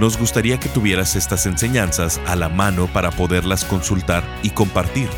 Nos 0.00 0.18
gustaría 0.18 0.58
que 0.58 0.68
tuvieras 0.68 1.14
estas 1.14 1.46
enseñanzas 1.46 2.20
a 2.26 2.34
la 2.34 2.48
mano 2.48 2.88
para 2.88 3.10
poderlas 3.10 3.64
consultar 3.64 4.24
y 4.42 4.50
compartir. 4.50 5.08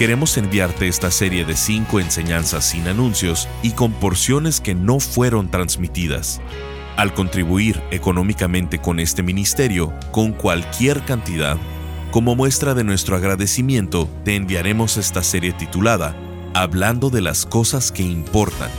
Queremos 0.00 0.38
enviarte 0.38 0.88
esta 0.88 1.10
serie 1.10 1.44
de 1.44 1.54
cinco 1.54 2.00
enseñanzas 2.00 2.64
sin 2.64 2.88
anuncios 2.88 3.46
y 3.62 3.72
con 3.72 3.92
porciones 3.92 4.58
que 4.58 4.74
no 4.74 4.98
fueron 4.98 5.50
transmitidas. 5.50 6.40
Al 6.96 7.12
contribuir 7.12 7.82
económicamente 7.90 8.78
con 8.78 8.98
este 8.98 9.22
ministerio, 9.22 9.92
con 10.10 10.32
cualquier 10.32 11.04
cantidad, 11.04 11.58
como 12.12 12.34
muestra 12.34 12.72
de 12.72 12.82
nuestro 12.82 13.14
agradecimiento, 13.14 14.08
te 14.24 14.36
enviaremos 14.36 14.96
esta 14.96 15.22
serie 15.22 15.52
titulada 15.52 16.16
Hablando 16.54 17.10
de 17.10 17.20
las 17.20 17.44
cosas 17.44 17.92
que 17.92 18.02
importan, 18.02 18.70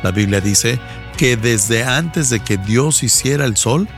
La 0.03 0.11
Biblia 0.11 0.41
dice 0.41 0.81
que 1.17 1.37
desde 1.37 1.85
antes 1.85 2.31
de 2.31 2.41
que 2.41 2.57
Dios 2.57 3.03
hiciera 3.03 3.45
el 3.45 3.57
sol, 3.57 3.89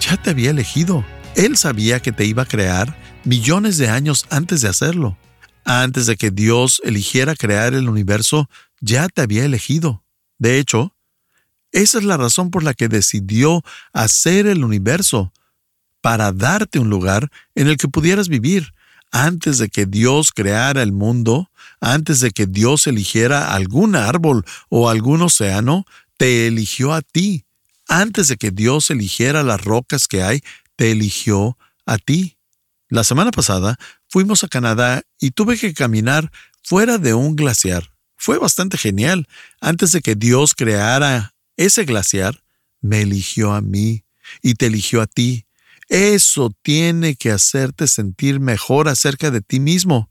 ya 0.00 0.16
te 0.16 0.30
había 0.30 0.50
elegido. 0.50 1.04
Él 1.36 1.56
sabía 1.56 2.00
que 2.00 2.12
te 2.12 2.24
iba 2.24 2.42
a 2.42 2.46
crear 2.46 2.96
millones 3.24 3.78
de 3.78 3.88
años 3.88 4.26
antes 4.30 4.60
de 4.62 4.68
hacerlo. 4.68 5.16
Antes 5.64 6.06
de 6.06 6.16
que 6.16 6.32
Dios 6.32 6.82
eligiera 6.84 7.36
crear 7.36 7.74
el 7.74 7.88
universo, 7.88 8.48
ya 8.80 9.08
te 9.08 9.22
había 9.22 9.44
elegido. 9.44 10.02
De 10.38 10.58
hecho, 10.58 10.96
esa 11.70 11.98
es 11.98 12.04
la 12.04 12.16
razón 12.16 12.50
por 12.50 12.64
la 12.64 12.74
que 12.74 12.88
decidió 12.88 13.62
hacer 13.92 14.46
el 14.46 14.64
universo, 14.64 15.32
para 16.00 16.32
darte 16.32 16.80
un 16.80 16.90
lugar 16.90 17.30
en 17.54 17.68
el 17.68 17.76
que 17.76 17.88
pudieras 17.88 18.28
vivir. 18.28 18.74
Antes 19.12 19.58
de 19.58 19.68
que 19.68 19.86
Dios 19.86 20.32
creara 20.32 20.82
el 20.82 20.92
mundo, 20.92 21.50
antes 21.80 22.20
de 22.20 22.30
que 22.30 22.46
Dios 22.46 22.86
eligiera 22.86 23.54
algún 23.54 23.94
árbol 23.94 24.44
o 24.70 24.88
algún 24.88 25.20
océano, 25.22 25.84
te 26.16 26.46
eligió 26.46 26.94
a 26.94 27.02
ti. 27.02 27.44
Antes 27.88 28.28
de 28.28 28.38
que 28.38 28.50
Dios 28.50 28.90
eligiera 28.90 29.42
las 29.42 29.62
rocas 29.62 30.08
que 30.08 30.22
hay, 30.22 30.42
te 30.76 30.90
eligió 30.92 31.58
a 31.84 31.98
ti. 31.98 32.38
La 32.88 33.04
semana 33.04 33.30
pasada 33.30 33.76
fuimos 34.08 34.44
a 34.44 34.48
Canadá 34.48 35.02
y 35.20 35.32
tuve 35.32 35.58
que 35.58 35.74
caminar 35.74 36.32
fuera 36.62 36.98
de 36.98 37.12
un 37.12 37.36
glaciar. 37.36 37.92
Fue 38.16 38.38
bastante 38.38 38.78
genial. 38.78 39.28
Antes 39.60 39.92
de 39.92 40.00
que 40.00 40.14
Dios 40.14 40.54
creara 40.54 41.34
ese 41.56 41.84
glaciar 41.84 42.42
me 42.80 43.02
eligió 43.02 43.52
a 43.52 43.60
mí 43.60 44.04
y 44.42 44.54
te 44.54 44.66
eligió 44.66 45.02
a 45.02 45.06
ti. 45.06 45.46
Eso 45.92 46.50
tiene 46.62 47.16
que 47.16 47.30
hacerte 47.30 47.86
sentir 47.86 48.40
mejor 48.40 48.88
acerca 48.88 49.30
de 49.30 49.42
ti 49.42 49.60
mismo. 49.60 50.08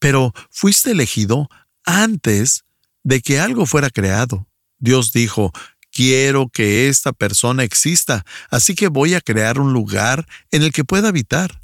Pero 0.00 0.32
fuiste 0.50 0.90
elegido 0.90 1.48
antes 1.84 2.64
de 3.04 3.20
que 3.20 3.38
algo 3.38 3.64
fuera 3.64 3.90
creado. 3.90 4.48
Dios 4.80 5.12
dijo, 5.12 5.52
quiero 5.92 6.48
que 6.48 6.88
esta 6.88 7.12
persona 7.12 7.62
exista, 7.62 8.24
así 8.50 8.74
que 8.74 8.88
voy 8.88 9.14
a 9.14 9.20
crear 9.20 9.60
un 9.60 9.72
lugar 9.72 10.26
en 10.50 10.64
el 10.64 10.72
que 10.72 10.82
pueda 10.82 11.10
habitar. 11.10 11.60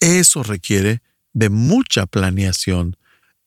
Eso 0.00 0.42
requiere 0.42 1.00
de 1.32 1.48
mucha 1.48 2.06
planeación. 2.06 2.96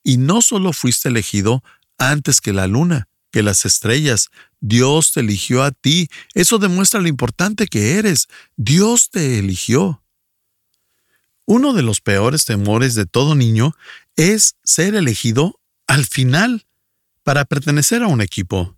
Y 0.05 0.19
no 0.19 0.41
solo 0.41 0.71
fuiste 0.71 1.09
elegido 1.09 1.65
antes 1.97 2.39
que 2.39 2.53
la 2.53 2.67
luna, 2.67 3.09
que 3.29 3.43
las 3.43 3.65
estrellas, 3.65 4.29
Dios 4.65 5.11
te 5.11 5.19
eligió 5.19 5.61
a 5.61 5.71
ti. 5.71 6.07
Eso 6.33 6.57
demuestra 6.57 7.01
lo 7.01 7.09
importante 7.09 7.67
que 7.67 7.97
eres. 7.97 8.29
Dios 8.55 9.09
te 9.09 9.37
eligió. 9.37 10.01
Uno 11.45 11.73
de 11.73 11.83
los 11.83 11.99
peores 11.99 12.45
temores 12.45 12.95
de 12.95 13.05
todo 13.05 13.35
niño 13.35 13.75
es 14.15 14.55
ser 14.63 14.95
elegido 14.95 15.59
al 15.85 16.05
final 16.05 16.65
para 17.23 17.43
pertenecer 17.43 18.03
a 18.03 18.07
un 18.07 18.21
equipo. 18.21 18.77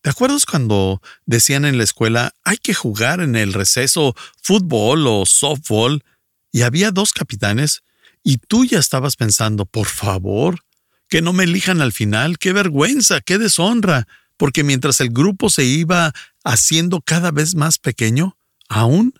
¿Te 0.00 0.08
acuerdas 0.08 0.46
cuando 0.46 1.02
decían 1.26 1.66
en 1.66 1.76
la 1.76 1.84
escuela 1.84 2.34
hay 2.42 2.56
que 2.56 2.72
jugar 2.72 3.20
en 3.20 3.36
el 3.36 3.52
receso 3.52 4.16
fútbol 4.42 5.06
o 5.06 5.26
softball 5.26 6.02
y 6.50 6.62
había 6.62 6.90
dos 6.90 7.12
capitanes 7.12 7.82
y 8.22 8.38
tú 8.38 8.64
ya 8.64 8.78
estabas 8.78 9.16
pensando, 9.16 9.66
por 9.66 9.88
favor, 9.88 10.64
que 11.08 11.20
no 11.20 11.34
me 11.34 11.44
elijan 11.44 11.82
al 11.82 11.92
final, 11.92 12.38
qué 12.38 12.54
vergüenza, 12.54 13.20
qué 13.20 13.36
deshonra, 13.36 14.08
porque 14.36 14.64
mientras 14.64 15.00
el 15.00 15.10
grupo 15.10 15.50
se 15.50 15.64
iba 15.64 16.12
haciendo 16.44 17.00
cada 17.00 17.30
vez 17.30 17.54
más 17.54 17.78
pequeño, 17.78 18.36
aún 18.68 19.14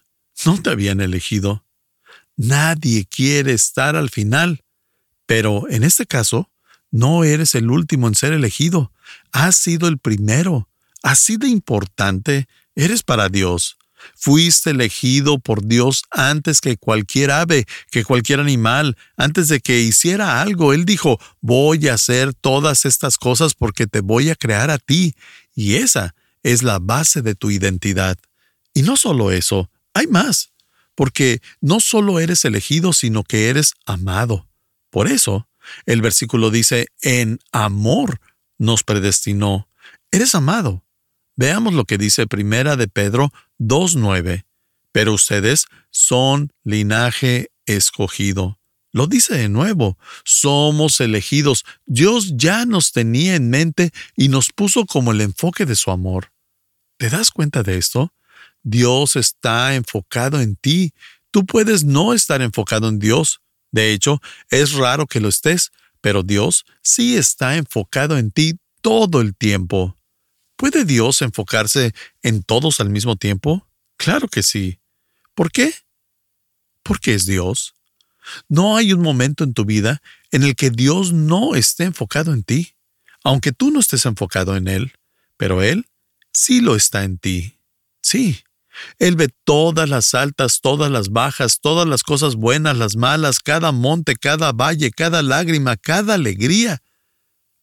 no 0.45 0.61
te 0.61 0.71
habían 0.71 1.01
elegido. 1.01 1.65
Nadie 2.37 3.07
quiere 3.07 3.53
estar 3.53 3.97
al 3.97 4.11
final, 4.11 4.65
pero 5.27 5.69
en 5.69 5.85
este 5.85 6.07
caso, 6.07 6.51
no 6.91 7.25
eres 7.25 7.55
el 7.55 7.71
último 7.71 8.09
en 8.09 8.15
ser 8.15 8.33
elegido, 8.33 8.93
has 9.33 9.57
sido 9.57 9.89
el 9.89 9.99
primero, 9.99 10.69
así 11.03 11.37
de 11.37 11.49
importante 11.49 12.49
eres 12.75 13.03
para 13.03 13.29
Dios. 13.29 13.77
Fuiste 14.15 14.71
elegido 14.71 15.39
por 15.39 15.65
Dios 15.65 16.05
antes 16.11 16.61
que 16.61 16.77
cualquier 16.77 17.31
ave, 17.31 17.67
que 17.91 18.05
cualquier 18.05 18.41
animal, 18.41 18.97
antes 19.17 19.49
de 19.49 19.61
que 19.61 19.81
hiciera 19.81 20.41
algo. 20.43 20.73
Él 20.73 20.85
dijo, 20.85 21.19
voy 21.41 21.89
a 21.89 21.95
hacer 21.95 22.35
todas 22.35 22.85
estas 22.85 23.19
cosas 23.19 23.55
porque 23.55 23.87
te 23.87 24.01
voy 24.01 24.31
a 24.31 24.37
crear 24.37 24.71
a 24.71 24.79
ti. 24.79 25.15
Y 25.55 25.75
esa 25.75 26.15
es 26.43 26.63
la 26.63 26.79
base 26.79 27.23
de 27.23 27.35
tu 27.35 27.51
identidad. 27.51 28.19
Y 28.75 28.83
no 28.83 28.97
solo 28.97 29.31
eso, 29.31 29.71
hay 29.95 30.07
más, 30.07 30.53
porque 30.95 31.41
no 31.61 31.81
solo 31.81 32.21
eres 32.21 32.45
elegido, 32.45 32.93
sino 32.93 33.23
que 33.23 33.49
eres 33.49 33.75
amado. 33.87 34.49
Por 34.91 35.09
eso, 35.09 35.49
el 35.87 36.03
versículo 36.03 36.51
dice, 36.51 36.89
en 37.01 37.39
amor 37.53 38.21
nos 38.59 38.83
predestinó. 38.83 39.69
Eres 40.11 40.35
amado. 40.35 40.85
Veamos 41.37 41.75
lo 41.75 41.85
que 41.85 41.99
dice 41.99 42.27
Primera 42.27 42.77
de 42.77 42.89
Pedro 42.89 43.33
2.9. 43.67 44.45
Pero 44.93 45.15
ustedes 45.15 45.67
son 45.91 46.53
linaje 46.65 47.51
escogido. 47.67 48.59
Lo 48.93 49.07
dice 49.07 49.35
de 49.35 49.49
nuevo, 49.49 49.97
somos 50.25 51.01
elegidos. 51.01 51.65
Dios 51.87 52.35
ya 52.37 52.67
nos 52.67 52.93
tenía 52.93 53.35
en 53.37 53.49
mente 53.49 53.91
y 54.17 54.29
nos 54.29 54.51
puso 54.51 54.85
como 54.85 55.13
el 55.13 55.23
enfoque 55.23 55.65
de 55.65 55.77
su 55.77 55.91
amor. 55.91 56.31
¿Te 56.99 57.09
das 57.09 57.31
cuenta 57.31 57.63
de 57.63 57.79
esto? 57.79 58.13
Dios 58.63 59.17
está 59.17 59.75
enfocado 59.75 60.41
en 60.41 60.57
ti. 60.57 60.93
Tú 61.31 61.47
puedes 61.47 61.85
no 61.85 62.13
estar 62.13 62.43
enfocado 62.43 62.89
en 62.89 62.99
Dios. 62.99 63.41
De 63.71 63.93
hecho, 63.93 64.21
es 64.51 64.75
raro 64.75 65.07
que 65.07 65.21
lo 65.21 65.29
estés, 65.29 65.73
pero 66.03 66.23
Dios 66.23 66.67
sí 66.83 67.17
está 67.17 67.57
enfocado 67.57 68.19
en 68.19 68.31
ti 68.31 68.59
todo 68.83 69.23
el 69.23 69.35
tiempo. 69.35 69.97
¿Puede 70.63 70.85
Dios 70.85 71.23
enfocarse 71.23 71.93
en 72.23 72.45
todos 72.45 72.79
al 72.79 72.89
mismo 72.89 73.17
tiempo? 73.17 73.67
Claro 73.97 74.29
que 74.29 74.45
sí. 74.45 74.79
¿Por 75.35 75.51
qué? 75.51 75.75
Porque 76.85 77.15
es 77.15 77.27
Dios. 77.27 77.75
No 78.49 78.77
hay 78.77 78.93
un 78.93 79.03
momento 79.03 79.43
en 79.43 79.55
tu 79.55 79.65
vida 79.65 80.01
en 80.31 80.45
el 80.45 80.55
que 80.55 80.71
Dios 80.71 81.13
no 81.13 81.57
esté 81.57 81.83
enfocado 81.83 82.33
en 82.33 82.45
ti, 82.45 82.77
aunque 83.25 83.51
tú 83.51 83.73
no 83.73 83.81
estés 83.81 84.07
enfocado 84.07 84.55
en 84.55 84.69
Él, 84.69 84.93
pero 85.37 85.63
Él 85.63 85.89
sí 86.33 86.61
lo 86.61 86.77
está 86.77 87.03
en 87.03 87.19
ti. 87.19 87.59
Sí, 88.01 88.45
Él 89.01 89.17
ve 89.17 89.31
todas 89.43 89.89
las 89.89 90.15
altas, 90.15 90.61
todas 90.61 90.93
las 90.93 91.09
bajas, 91.09 91.59
todas 91.61 91.89
las 91.89 92.05
cosas 92.05 92.37
buenas, 92.37 92.77
las 92.77 92.95
malas, 92.95 93.41
cada 93.41 93.73
monte, 93.73 94.15
cada 94.15 94.53
valle, 94.53 94.93
cada 94.93 95.23
lágrima, 95.23 95.77
cada 95.77 96.15
alegría 96.15 96.82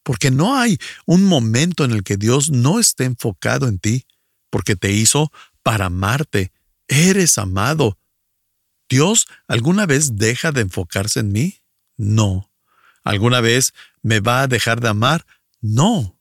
porque 0.02 0.30
no 0.30 0.56
hay 0.56 0.78
un 1.06 1.24
momento 1.24 1.84
en 1.84 1.92
el 1.92 2.02
que 2.02 2.16
Dios 2.16 2.50
no 2.50 2.78
esté 2.78 3.04
enfocado 3.04 3.68
en 3.68 3.78
ti, 3.78 4.06
porque 4.50 4.76
te 4.76 4.92
hizo 4.92 5.32
para 5.62 5.86
amarte. 5.86 6.52
Eres 6.88 7.38
amado. 7.38 7.98
¿Dios 8.88 9.26
alguna 9.46 9.86
vez 9.86 10.16
deja 10.16 10.50
de 10.52 10.62
enfocarse 10.62 11.20
en 11.20 11.32
mí? 11.32 11.60
No. 11.96 12.50
¿Alguna 13.04 13.40
vez 13.40 13.72
me 14.02 14.20
va 14.20 14.42
a 14.42 14.48
dejar 14.48 14.80
de 14.80 14.88
amar? 14.88 15.24
No. 15.60 16.18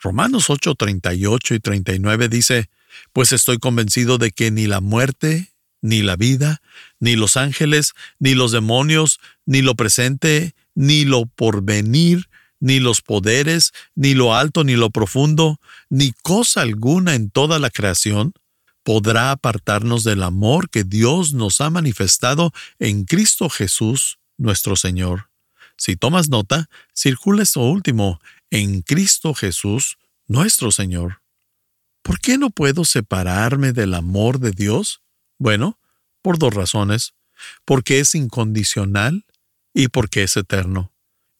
Romanos 0.00 0.50
8, 0.50 0.74
38 0.74 1.54
y 1.54 1.60
39 1.60 2.28
dice, 2.28 2.70
Pues 3.12 3.32
estoy 3.32 3.58
convencido 3.58 4.18
de 4.18 4.30
que 4.30 4.50
ni 4.50 4.66
la 4.66 4.80
muerte, 4.80 5.52
ni 5.82 6.02
la 6.02 6.16
vida, 6.16 6.62
ni 7.00 7.16
los 7.16 7.36
ángeles, 7.36 7.92
ni 8.18 8.34
los 8.34 8.52
demonios, 8.52 9.20
ni 9.44 9.62
lo 9.62 9.74
presente, 9.74 10.54
ni 10.74 11.04
lo 11.04 11.26
porvenir, 11.26 12.28
ni 12.60 12.80
los 12.80 13.02
poderes, 13.02 13.72
ni 13.94 14.14
lo 14.14 14.34
alto, 14.34 14.64
ni 14.64 14.76
lo 14.76 14.90
profundo, 14.90 15.60
ni 15.88 16.12
cosa 16.22 16.62
alguna 16.62 17.14
en 17.14 17.30
toda 17.30 17.58
la 17.58 17.70
creación, 17.70 18.32
podrá 18.82 19.32
apartarnos 19.32 20.04
del 20.04 20.22
amor 20.22 20.70
que 20.70 20.84
Dios 20.84 21.32
nos 21.32 21.60
ha 21.60 21.70
manifestado 21.70 22.52
en 22.78 23.04
Cristo 23.04 23.50
Jesús, 23.50 24.18
nuestro 24.38 24.76
Señor. 24.76 25.30
Si 25.76 25.96
tomas 25.96 26.28
nota, 26.28 26.68
circula 26.94 27.42
esto 27.42 27.60
último, 27.60 28.20
en 28.50 28.82
Cristo 28.82 29.34
Jesús, 29.34 29.98
nuestro 30.26 30.70
Señor. 30.70 31.20
¿Por 32.02 32.20
qué 32.20 32.38
no 32.38 32.50
puedo 32.50 32.84
separarme 32.84 33.72
del 33.72 33.92
amor 33.94 34.38
de 34.38 34.52
Dios? 34.52 35.02
Bueno, 35.38 35.78
por 36.22 36.38
dos 36.38 36.54
razones. 36.54 37.14
Porque 37.64 37.98
es 37.98 38.14
incondicional 38.14 39.26
y 39.74 39.88
porque 39.88 40.22
es 40.22 40.36
eterno. 40.36 40.92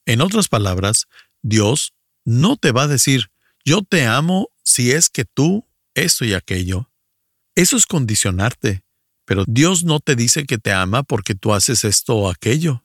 En 0.07 0.21
otras 0.21 0.47
palabras, 0.47 1.09
Dios 1.43 1.93
no 2.25 2.57
te 2.57 2.71
va 2.71 2.85
a 2.85 2.89
decir, 2.89 3.31
yo 3.65 3.83
te 3.83 4.07
amo 4.07 4.51
si 4.63 4.93
es 4.93 5.11
que 5.11 5.25
tú 5.25 5.67
esto 5.95 6.25
y 6.25 6.33
aquello. 6.33 6.91
Eso 7.57 7.77
es 7.77 7.87
condicionarte, 7.87 8.85
pero 9.25 9.45
Dios 9.47 9.83
no 9.83 9.99
te 9.99 10.15
dice 10.15 10.45
que 10.45 10.59
te 10.59 10.73
ama 10.73 11.03
porque 11.03 11.35
tú 11.35 11.53
haces 11.53 11.85
esto 11.85 12.15
o 12.15 12.31
aquello. 12.31 12.85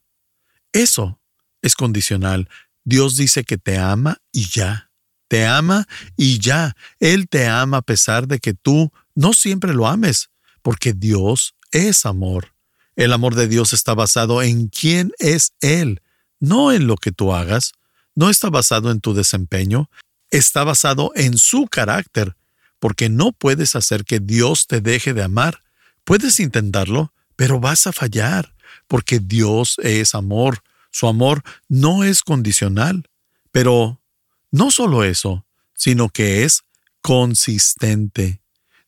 Eso 0.74 1.22
es 1.62 1.76
condicional. 1.76 2.50
Dios 2.84 3.16
dice 3.16 3.44
que 3.44 3.60
te 3.60 3.78
ama 3.78 4.18
y 4.32 4.48
ya. 4.48 4.90
Te 5.28 5.46
ama 5.46 5.88
y 6.18 6.40
ya. 6.40 6.76
Él 7.00 7.30
te 7.30 7.48
ama 7.48 7.78
a 7.78 7.82
pesar 7.84 8.28
de 8.28 8.40
que 8.40 8.56
tú 8.56 8.92
no 9.14 9.34
siempre 9.34 9.74
lo 9.74 9.88
ames, 9.88 10.32
porque 10.64 10.94
Dios 10.94 11.54
es 11.72 12.06
amor. 12.06 12.56
El 12.96 13.14
amor 13.14 13.36
de 13.36 13.48
Dios 13.48 13.74
está 13.74 13.94
basado 13.94 14.42
en 14.42 14.70
quién 14.70 15.12
es 15.20 15.54
Él 15.62 16.02
no 16.42 16.74
en 16.74 16.88
lo 16.88 16.98
que 16.98 17.14
tú 17.14 17.34
hagas, 17.34 17.72
no 18.14 18.30
está 18.30 18.50
basado 18.50 18.92
en 18.92 19.00
tu 19.00 19.14
desempeño, 19.14 19.90
está 20.30 20.66
basado 20.66 21.14
en 21.16 21.38
su 21.38 21.68
carácter, 21.68 22.36
porque 22.80 23.08
no 23.08 23.32
puedes 23.32 23.76
hacer 23.76 24.04
que 24.04 24.20
Dios 24.20 24.68
te 24.68 24.82
deje 24.82 25.14
de 25.14 25.24
amar. 25.24 25.64
Puedes 26.04 26.40
intentarlo, 26.40 27.14
pero 27.38 27.60
vas 27.60 27.88
a 27.88 27.94
fallar, 27.94 28.54
porque 28.88 29.20
Dios 29.20 29.78
es 29.84 30.16
amor. 30.16 30.64
Su 30.90 31.08
amor 31.08 31.44
no 31.70 32.04
es 32.04 32.24
condicional. 32.24 33.08
Pero 33.52 34.02
no 34.50 34.72
solo 34.72 35.04
eso, 35.04 35.46
sino 35.76 36.10
que 36.10 36.44
es 36.44 36.64
consistente. 37.02 38.42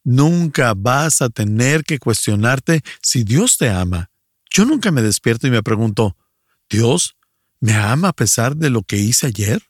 Nunca 0.04 0.74
vas 0.76 1.22
a 1.22 1.30
tener 1.30 1.84
que 1.84 2.00
cuestionarte 2.00 2.84
si 3.02 3.24
Dios 3.24 3.58
te 3.58 3.70
ama. 3.70 4.10
Yo 4.50 4.66
nunca 4.66 4.92
me 4.92 5.02
despierto 5.02 5.48
y 5.48 5.52
me 5.52 5.64
pregunto, 5.64 6.18
Dios, 6.70 7.16
¿Me 7.64 7.76
ama 7.76 8.10
a 8.10 8.14
pesar 8.14 8.58
de 8.58 8.70
lo 8.70 8.84
que 8.84 8.98
hice 8.98 9.28
ayer? 9.28 9.64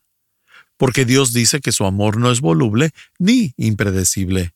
Porque 0.78 1.06
Dios 1.06 1.32
dice 1.32 1.62
que 1.62 1.72
su 1.72 1.86
amor 1.86 2.18
no 2.18 2.32
es 2.32 2.42
voluble 2.42 2.90
ni 3.20 3.54
impredecible. 3.56 4.56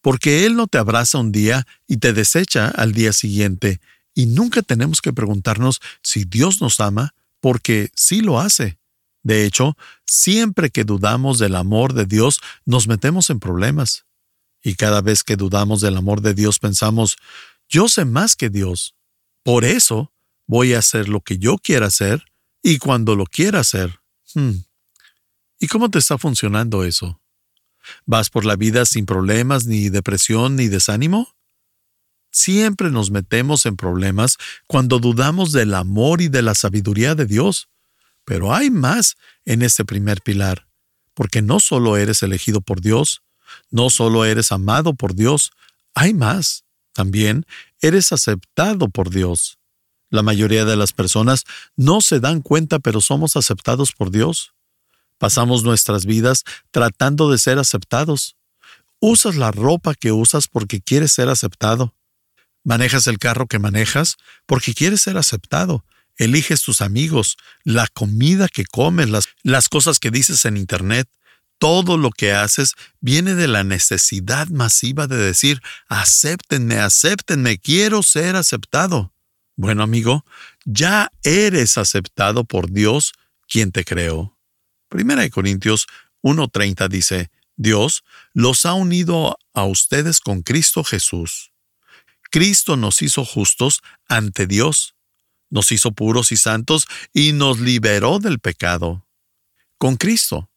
Porque 0.00 0.46
Él 0.46 0.56
no 0.56 0.68
te 0.68 0.78
abraza 0.78 1.18
un 1.18 1.30
día 1.30 1.66
y 1.86 1.98
te 1.98 2.14
desecha 2.14 2.68
al 2.68 2.92
día 2.92 3.12
siguiente. 3.12 3.82
Y 4.14 4.24
nunca 4.24 4.62
tenemos 4.62 5.02
que 5.02 5.12
preguntarnos 5.12 5.82
si 6.02 6.24
Dios 6.24 6.62
nos 6.62 6.80
ama, 6.80 7.12
porque 7.40 7.90
sí 7.94 8.22
lo 8.22 8.40
hace. 8.40 8.78
De 9.22 9.44
hecho, 9.44 9.76
siempre 10.06 10.70
que 10.70 10.84
dudamos 10.84 11.38
del 11.38 11.56
amor 11.56 11.92
de 11.92 12.06
Dios, 12.06 12.40
nos 12.64 12.88
metemos 12.88 13.28
en 13.28 13.38
problemas. 13.38 14.06
Y 14.62 14.76
cada 14.76 15.02
vez 15.02 15.24
que 15.24 15.36
dudamos 15.36 15.82
del 15.82 15.98
amor 15.98 16.22
de 16.22 16.32
Dios 16.32 16.58
pensamos, 16.58 17.18
yo 17.68 17.86
sé 17.90 18.06
más 18.06 18.34
que 18.34 18.48
Dios. 18.48 18.94
Por 19.42 19.66
eso 19.66 20.10
voy 20.46 20.72
a 20.72 20.78
hacer 20.78 21.10
lo 21.10 21.20
que 21.20 21.36
yo 21.36 21.58
quiera 21.58 21.88
hacer 21.88 22.24
y 22.62 22.78
cuando 22.78 23.16
lo 23.16 23.26
quiera 23.26 23.60
hacer. 23.60 24.00
Hmm. 24.34 24.52
¿Y 25.58 25.66
cómo 25.66 25.90
te 25.90 25.98
está 25.98 26.18
funcionando 26.18 26.84
eso? 26.84 27.20
¿Vas 28.06 28.30
por 28.30 28.44
la 28.44 28.56
vida 28.56 28.84
sin 28.84 29.06
problemas, 29.06 29.66
ni 29.66 29.88
depresión, 29.88 30.56
ni 30.56 30.68
desánimo? 30.68 31.34
Siempre 32.30 32.90
nos 32.90 33.10
metemos 33.10 33.66
en 33.66 33.76
problemas 33.76 34.36
cuando 34.66 34.98
dudamos 34.98 35.52
del 35.52 35.74
amor 35.74 36.20
y 36.20 36.28
de 36.28 36.42
la 36.42 36.54
sabiduría 36.54 37.14
de 37.14 37.26
Dios. 37.26 37.68
Pero 38.24 38.54
hay 38.54 38.70
más 38.70 39.16
en 39.44 39.62
este 39.62 39.84
primer 39.84 40.20
pilar, 40.20 40.68
porque 41.14 41.40
no 41.40 41.60
solo 41.60 41.96
eres 41.96 42.22
elegido 42.22 42.60
por 42.60 42.80
Dios, 42.80 43.22
no 43.70 43.88
solo 43.88 44.26
eres 44.26 44.52
amado 44.52 44.94
por 44.94 45.14
Dios, 45.14 45.50
hay 45.94 46.12
más. 46.12 46.64
También 46.92 47.46
eres 47.80 48.12
aceptado 48.12 48.88
por 48.88 49.10
Dios. 49.10 49.57
La 50.10 50.22
mayoría 50.22 50.64
de 50.64 50.76
las 50.76 50.92
personas 50.92 51.44
no 51.76 52.00
se 52.00 52.20
dan 52.20 52.40
cuenta, 52.40 52.78
pero 52.78 53.00
somos 53.00 53.36
aceptados 53.36 53.92
por 53.92 54.10
Dios. 54.10 54.52
Pasamos 55.18 55.64
nuestras 55.64 56.06
vidas 56.06 56.44
tratando 56.70 57.30
de 57.30 57.38
ser 57.38 57.58
aceptados. 57.58 58.36
Usas 59.00 59.36
la 59.36 59.50
ropa 59.50 59.94
que 59.94 60.12
usas 60.12 60.48
porque 60.48 60.80
quieres 60.80 61.12
ser 61.12 61.28
aceptado. 61.28 61.94
Manejas 62.64 63.06
el 63.06 63.18
carro 63.18 63.46
que 63.46 63.58
manejas 63.58 64.16
porque 64.46 64.74
quieres 64.74 65.02
ser 65.02 65.18
aceptado. 65.18 65.84
Eliges 66.16 66.62
tus 66.62 66.80
amigos, 66.80 67.36
la 67.62 67.86
comida 67.86 68.48
que 68.48 68.64
comes, 68.64 69.08
las, 69.08 69.28
las 69.42 69.68
cosas 69.68 69.98
que 69.98 70.10
dices 70.10 70.44
en 70.44 70.56
Internet. 70.56 71.08
Todo 71.58 71.96
lo 71.96 72.10
que 72.10 72.32
haces 72.32 72.74
viene 73.00 73.34
de 73.34 73.48
la 73.48 73.64
necesidad 73.64 74.48
masiva 74.48 75.06
de 75.06 75.16
decir, 75.16 75.60
acéptenme, 75.88 76.78
acéptenme, 76.78 77.58
quiero 77.58 78.02
ser 78.02 78.36
aceptado. 78.36 79.12
Bueno, 79.58 79.82
amigo, 79.82 80.24
ya 80.64 81.10
eres 81.24 81.78
aceptado 81.78 82.44
por 82.44 82.70
Dios, 82.70 83.12
quien 83.48 83.72
te 83.72 83.84
creó. 83.84 84.38
Primera 84.88 85.22
de 85.22 85.30
Corintios 85.30 85.88
1.30 86.22 86.88
dice, 86.88 87.32
Dios 87.56 88.04
los 88.34 88.64
ha 88.66 88.74
unido 88.74 89.36
a 89.54 89.64
ustedes 89.64 90.20
con 90.20 90.42
Cristo 90.42 90.84
Jesús. 90.84 91.50
Cristo 92.30 92.76
nos 92.76 93.02
hizo 93.02 93.24
justos 93.24 93.82
ante 94.06 94.46
Dios, 94.46 94.94
nos 95.50 95.72
hizo 95.72 95.90
puros 95.90 96.30
y 96.30 96.36
santos 96.36 96.86
y 97.12 97.32
nos 97.32 97.58
liberó 97.58 98.20
del 98.20 98.38
pecado. 98.38 99.08
Con 99.76 99.96
Cristo. 99.96 100.48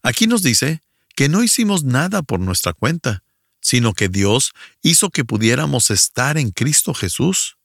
Aquí 0.00 0.28
nos 0.28 0.44
dice 0.44 0.80
que 1.16 1.28
no 1.28 1.42
hicimos 1.42 1.82
nada 1.82 2.22
por 2.22 2.38
nuestra 2.38 2.72
cuenta, 2.72 3.24
sino 3.60 3.94
que 3.94 4.08
Dios 4.08 4.52
hizo 4.80 5.10
que 5.10 5.24
pudiéramos 5.24 5.90
estar 5.90 6.38
en 6.38 6.52
Cristo 6.52 6.94
Jesús. 6.94 7.56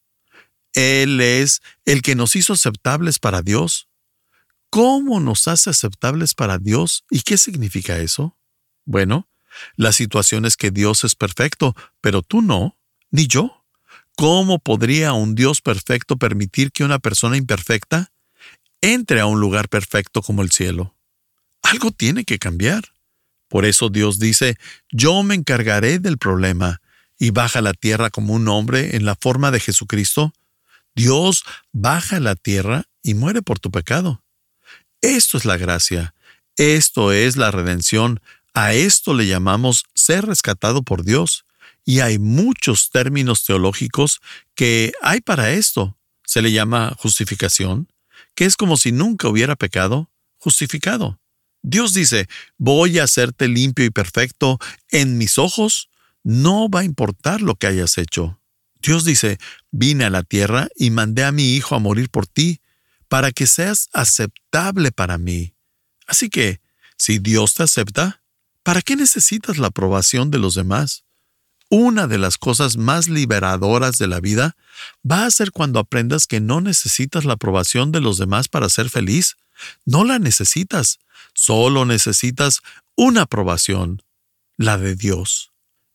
Él 0.74 1.22
es 1.22 1.62
el 1.86 2.02
que 2.02 2.16
nos 2.16 2.36
hizo 2.36 2.54
aceptables 2.54 3.20
para 3.20 3.42
Dios. 3.42 3.88
¿Cómo 4.70 5.20
nos 5.20 5.48
hace 5.48 5.70
aceptables 5.70 6.34
para 6.34 6.60
Dios 6.60 7.06
y 7.10 7.22
qué 7.22 7.38
significa 7.38 7.98
eso? 7.98 8.38
Bueno, 8.86 9.28
la 9.76 9.92
situación 9.92 10.46
es 10.46 10.58
que 10.58 10.72
Dios 10.72 11.04
es 11.04 11.16
perfecto, 11.16 11.76
pero 12.02 12.22
tú 12.22 12.42
no, 12.42 12.78
ni 13.10 13.28
yo. 13.28 13.66
¿Cómo 14.16 14.60
podría 14.60 15.14
un 15.14 15.34
Dios 15.34 15.62
perfecto 15.62 16.18
permitir 16.18 16.72
que 16.72 16.84
una 16.84 17.00
persona 17.00 17.38
imperfecta 17.38 18.12
entre 18.82 19.22
a 19.22 19.26
un 19.26 19.40
lugar 19.40 19.70
perfecto 19.70 20.22
como 20.22 20.42
el 20.42 20.52
cielo? 20.52 20.96
Algo 21.64 21.92
tiene 21.92 22.26
que 22.26 22.38
cambiar. 22.38 22.94
Por 23.48 23.66
eso 23.66 23.90
Dios 23.90 24.20
dice, 24.20 24.58
yo 24.92 25.24
me 25.24 25.36
encargaré 25.36 26.00
del 26.00 26.18
problema, 26.18 26.82
y 27.20 27.32
baja 27.32 27.60
a 27.60 27.62
la 27.62 27.74
tierra 27.74 28.10
como 28.10 28.34
un 28.34 28.48
hombre 28.48 28.96
en 28.96 29.06
la 29.06 29.16
forma 29.16 29.52
de 29.52 29.60
Jesucristo. 29.60 30.34
Dios 31.00 31.46
baja 31.72 32.18
a 32.18 32.20
la 32.20 32.36
tierra 32.36 32.84
y 33.02 33.14
muere 33.14 33.42
por 33.42 33.58
tu 33.58 33.72
pecado. 33.72 34.22
Esto 35.00 35.38
es 35.38 35.46
la 35.46 35.56
gracia, 35.56 36.14
esto 36.58 37.14
es 37.14 37.38
la 37.38 37.52
redención, 37.52 38.20
a 38.54 38.74
esto 38.74 39.14
le 39.14 39.26
llamamos 39.26 39.86
ser 39.96 40.26
rescatado 40.26 40.84
por 40.84 41.06
Dios. 41.06 41.46
Y 41.86 42.02
hay 42.02 42.20
muchos 42.20 42.90
términos 42.90 43.46
teológicos 43.46 44.20
que 44.56 44.92
hay 45.02 45.22
para 45.22 45.52
esto. 45.52 45.98
Se 46.26 46.42
le 46.42 46.52
llama 46.52 46.94
justificación, 46.98 47.88
que 48.36 48.44
es 48.44 48.58
como 48.58 48.76
si 48.76 48.92
nunca 48.92 49.30
hubiera 49.30 49.56
pecado, 49.56 50.12
justificado. 50.38 51.18
Dios 51.62 51.94
dice, 51.94 52.28
voy 52.58 53.00
a 53.00 53.06
hacerte 53.06 53.48
limpio 53.48 53.86
y 53.86 53.90
perfecto 53.90 54.60
en 54.90 55.18
mis 55.18 55.38
ojos, 55.38 55.90
no 56.24 56.70
va 56.70 56.82
a 56.82 56.84
importar 56.84 57.42
lo 57.42 57.56
que 57.56 57.68
hayas 57.68 57.98
hecho. 57.98 58.40
Dios 58.82 59.04
dice, 59.04 59.38
vine 59.72 60.06
a 60.06 60.10
la 60.10 60.24
tierra 60.24 60.70
y 60.76 60.90
mandé 60.90 61.24
a 61.24 61.32
mi 61.32 61.56
Hijo 61.56 61.76
a 61.76 61.80
morir 61.80 62.10
por 62.10 62.28
ti, 62.28 62.62
para 63.08 63.32
que 63.32 63.48
seas 63.48 63.90
aceptable 63.92 64.92
para 64.92 65.18
mí. 65.18 65.54
Así 66.06 66.30
que, 66.30 66.62
si 66.96 67.20
Dios 67.20 67.56
te 67.56 67.64
acepta, 67.64 68.20
¿Para 68.70 68.84
qué 68.84 68.96
necesitas 68.96 69.58
la 69.58 69.68
aprobación 69.68 70.30
de 70.30 70.38
los 70.38 70.54
demás? 70.54 71.04
Una 71.70 72.06
de 72.06 72.20
las 72.20 72.38
cosas 72.38 72.78
más 72.78 73.08
liberadoras 73.08 73.98
de 73.98 74.08
la 74.08 74.20
vida 74.20 74.56
va 75.10 75.26
a 75.26 75.32
ser 75.32 75.52
cuando 75.52 75.80
aprendas 75.80 76.28
que 76.28 76.40
no 76.40 76.62
necesitas 76.62 77.26
la 77.26 77.34
aprobación 77.34 77.92
de 77.92 78.00
los 78.00 78.20
demás 78.20 78.48
para 78.48 78.70
ser 78.70 78.92
feliz. 78.92 79.38
No 79.86 80.04
la 80.04 80.20
necesitas, 80.20 81.00
solo 81.34 81.86
necesitas 81.86 82.60
una 82.96 83.22
aprobación, 83.22 84.04
la 84.56 84.78
de 84.78 84.96
Dios. 84.96 85.52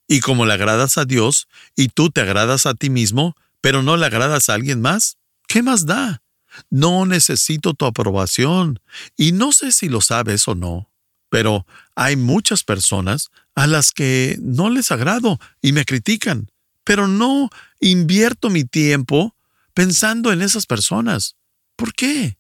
Y 0.06 0.20
como 0.20 0.46
le 0.46 0.54
agradas 0.54 0.98
a 0.98 1.04
Dios 1.04 1.48
y 1.76 1.88
tú 1.88 2.10
te 2.10 2.20
agradas 2.20 2.66
a 2.66 2.74
ti 2.74 2.90
mismo, 2.90 3.36
pero 3.60 3.82
no 3.82 3.96
le 3.96 4.06
agradas 4.06 4.48
a 4.48 4.54
alguien 4.54 4.80
más, 4.80 5.16
¿qué 5.48 5.62
más 5.62 5.86
da? 5.86 6.22
No 6.70 7.06
necesito 7.06 7.74
tu 7.74 7.86
aprobación, 7.86 8.80
y 9.16 9.32
no 9.32 9.52
sé 9.52 9.72
si 9.72 9.88
lo 9.88 10.00
sabes 10.00 10.46
o 10.46 10.54
no. 10.54 10.90
Pero 11.30 11.66
hay 11.96 12.16
muchas 12.16 12.62
personas 12.62 13.30
a 13.54 13.66
las 13.66 13.92
que 13.92 14.36
no 14.40 14.70
les 14.70 14.92
agrado 14.92 15.40
y 15.62 15.72
me 15.72 15.84
critican, 15.84 16.50
pero 16.84 17.08
no 17.08 17.50
invierto 17.80 18.50
mi 18.50 18.64
tiempo 18.64 19.34
pensando 19.72 20.32
en 20.32 20.42
esas 20.42 20.66
personas. 20.66 21.36
¿Por 21.76 21.94
qué? 21.94 22.38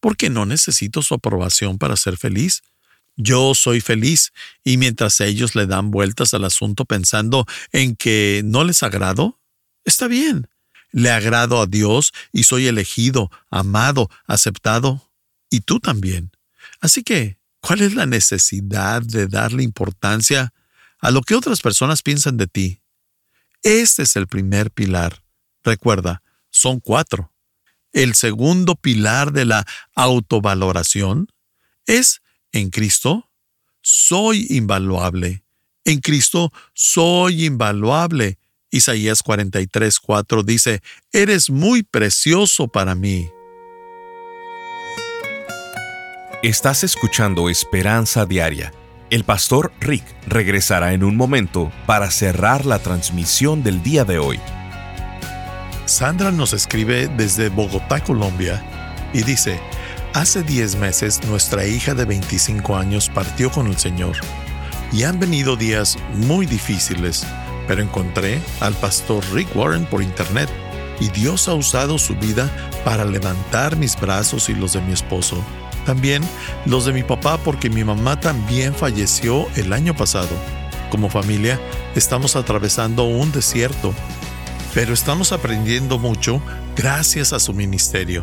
Porque 0.00 0.30
no 0.30 0.46
necesito 0.46 1.02
su 1.02 1.14
aprobación 1.14 1.78
para 1.78 1.96
ser 1.96 2.16
feliz. 2.16 2.62
Yo 3.16 3.54
soy 3.54 3.80
feliz 3.80 4.32
y 4.64 4.76
mientras 4.76 5.20
ellos 5.20 5.54
le 5.54 5.66
dan 5.66 5.90
vueltas 5.90 6.34
al 6.34 6.44
asunto 6.44 6.84
pensando 6.84 7.46
en 7.72 7.96
que 7.96 8.42
no 8.44 8.64
les 8.64 8.82
agrado, 8.82 9.40
está 9.84 10.08
bien. 10.08 10.48
Le 10.90 11.10
agrado 11.10 11.60
a 11.60 11.66
Dios 11.66 12.12
y 12.32 12.44
soy 12.44 12.66
elegido, 12.66 13.30
amado, 13.50 14.10
aceptado, 14.26 15.10
y 15.50 15.60
tú 15.60 15.80
también. 15.80 16.32
Así 16.80 17.02
que 17.02 17.38
¿Cuál 17.62 17.80
es 17.82 17.94
la 17.94 18.06
necesidad 18.06 19.02
de 19.02 19.28
darle 19.28 19.62
importancia 19.62 20.52
a 20.98 21.12
lo 21.12 21.22
que 21.22 21.36
otras 21.36 21.60
personas 21.60 22.02
piensan 22.02 22.36
de 22.36 22.48
ti? 22.48 22.82
Este 23.62 24.02
es 24.02 24.16
el 24.16 24.26
primer 24.26 24.72
pilar. 24.72 25.22
Recuerda, 25.62 26.24
son 26.50 26.80
cuatro. 26.80 27.32
El 27.92 28.16
segundo 28.16 28.74
pilar 28.74 29.32
de 29.32 29.44
la 29.44 29.64
autovaloración 29.94 31.28
es, 31.86 32.20
en 32.52 32.70
Cristo, 32.70 33.28
soy 33.80 34.46
invaluable. 34.50 35.44
En 35.84 36.00
Cristo 36.00 36.52
soy 36.74 37.46
invaluable. 37.46 38.38
Isaías 38.70 39.22
43, 39.22 39.98
4 39.98 40.42
dice, 40.42 40.82
Eres 41.12 41.50
muy 41.50 41.82
precioso 41.82 42.68
para 42.68 42.94
mí. 42.94 43.28
Estás 46.42 46.84
escuchando 46.84 47.48
Esperanza 47.48 48.26
Diaria. 48.26 48.72
El 49.10 49.24
pastor 49.24 49.72
Rick 49.80 50.04
regresará 50.26 50.94
en 50.94 51.04
un 51.04 51.16
momento 51.16 51.70
para 51.86 52.10
cerrar 52.10 52.64
la 52.64 52.78
transmisión 52.78 53.62
del 53.62 53.82
día 53.82 54.04
de 54.04 54.18
hoy. 54.18 54.40
Sandra 55.84 56.30
nos 56.30 56.52
escribe 56.52 57.08
desde 57.08 57.48
Bogotá, 57.48 58.02
Colombia, 58.02 58.64
y 59.12 59.22
dice, 59.22 59.60
hace 60.14 60.42
10 60.42 60.76
meses 60.76 61.20
nuestra 61.24 61.66
hija 61.66 61.94
de 61.94 62.04
25 62.04 62.76
años 62.76 63.08
partió 63.08 63.50
con 63.50 63.66
el 63.66 63.78
Señor, 63.78 64.16
y 64.92 65.04
han 65.04 65.18
venido 65.18 65.56
días 65.56 65.96
muy 66.14 66.46
difíciles, 66.46 67.26
pero 67.66 67.82
encontré 67.82 68.40
al 68.60 68.74
pastor 68.74 69.24
Rick 69.32 69.54
Warren 69.56 69.86
por 69.86 70.02
internet, 70.02 70.50
y 71.00 71.08
Dios 71.08 71.48
ha 71.48 71.54
usado 71.54 71.98
su 71.98 72.14
vida 72.14 72.50
para 72.84 73.04
levantar 73.04 73.76
mis 73.76 73.98
brazos 73.98 74.48
y 74.48 74.54
los 74.54 74.74
de 74.74 74.80
mi 74.82 74.92
esposo 74.92 75.42
también 75.84 76.22
los 76.64 76.84
de 76.84 76.92
mi 76.92 77.02
papá 77.02 77.38
porque 77.38 77.70
mi 77.70 77.84
mamá 77.84 78.20
también 78.20 78.74
falleció 78.74 79.48
el 79.56 79.72
año 79.72 79.94
pasado. 79.94 80.30
Como 80.90 81.08
familia 81.08 81.60
estamos 81.94 82.36
atravesando 82.36 83.04
un 83.04 83.32
desierto, 83.32 83.94
pero 84.74 84.94
estamos 84.94 85.32
aprendiendo 85.32 85.98
mucho 85.98 86.42
gracias 86.76 87.32
a 87.32 87.40
su 87.40 87.52
ministerio. 87.52 88.22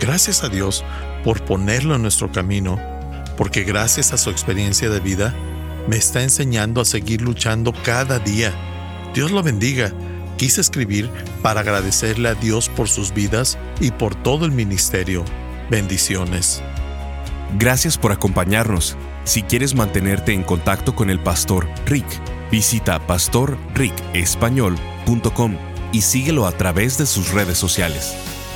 Gracias 0.00 0.44
a 0.44 0.48
Dios 0.48 0.84
por 1.24 1.44
ponerlo 1.44 1.94
en 1.94 2.02
nuestro 2.02 2.30
camino, 2.30 2.78
porque 3.36 3.64
gracias 3.64 4.12
a 4.12 4.18
su 4.18 4.30
experiencia 4.30 4.90
de 4.90 5.00
vida 5.00 5.34
me 5.88 5.96
está 5.96 6.22
enseñando 6.22 6.80
a 6.80 6.84
seguir 6.84 7.22
luchando 7.22 7.72
cada 7.84 8.18
día. 8.18 8.52
Dios 9.14 9.30
lo 9.30 9.42
bendiga. 9.42 9.92
Quise 10.36 10.60
escribir 10.60 11.10
para 11.42 11.60
agradecerle 11.60 12.28
a 12.28 12.34
Dios 12.34 12.68
por 12.68 12.88
sus 12.88 13.14
vidas 13.14 13.56
y 13.80 13.90
por 13.90 14.14
todo 14.14 14.44
el 14.44 14.52
ministerio. 14.52 15.24
Bendiciones. 15.70 16.62
Gracias 17.58 17.96
por 17.96 18.12
acompañarnos. 18.12 18.98
Si 19.24 19.42
quieres 19.42 19.74
mantenerte 19.74 20.32
en 20.32 20.42
contacto 20.42 20.94
con 20.94 21.08
el 21.10 21.20
pastor 21.20 21.66
Rick, 21.86 22.06
visita 22.50 23.04
pastorricespañol.com 23.06 25.56
y 25.92 26.02
síguelo 26.02 26.46
a 26.46 26.52
través 26.52 26.98
de 26.98 27.06
sus 27.06 27.32
redes 27.32 27.56
sociales. 27.56 28.14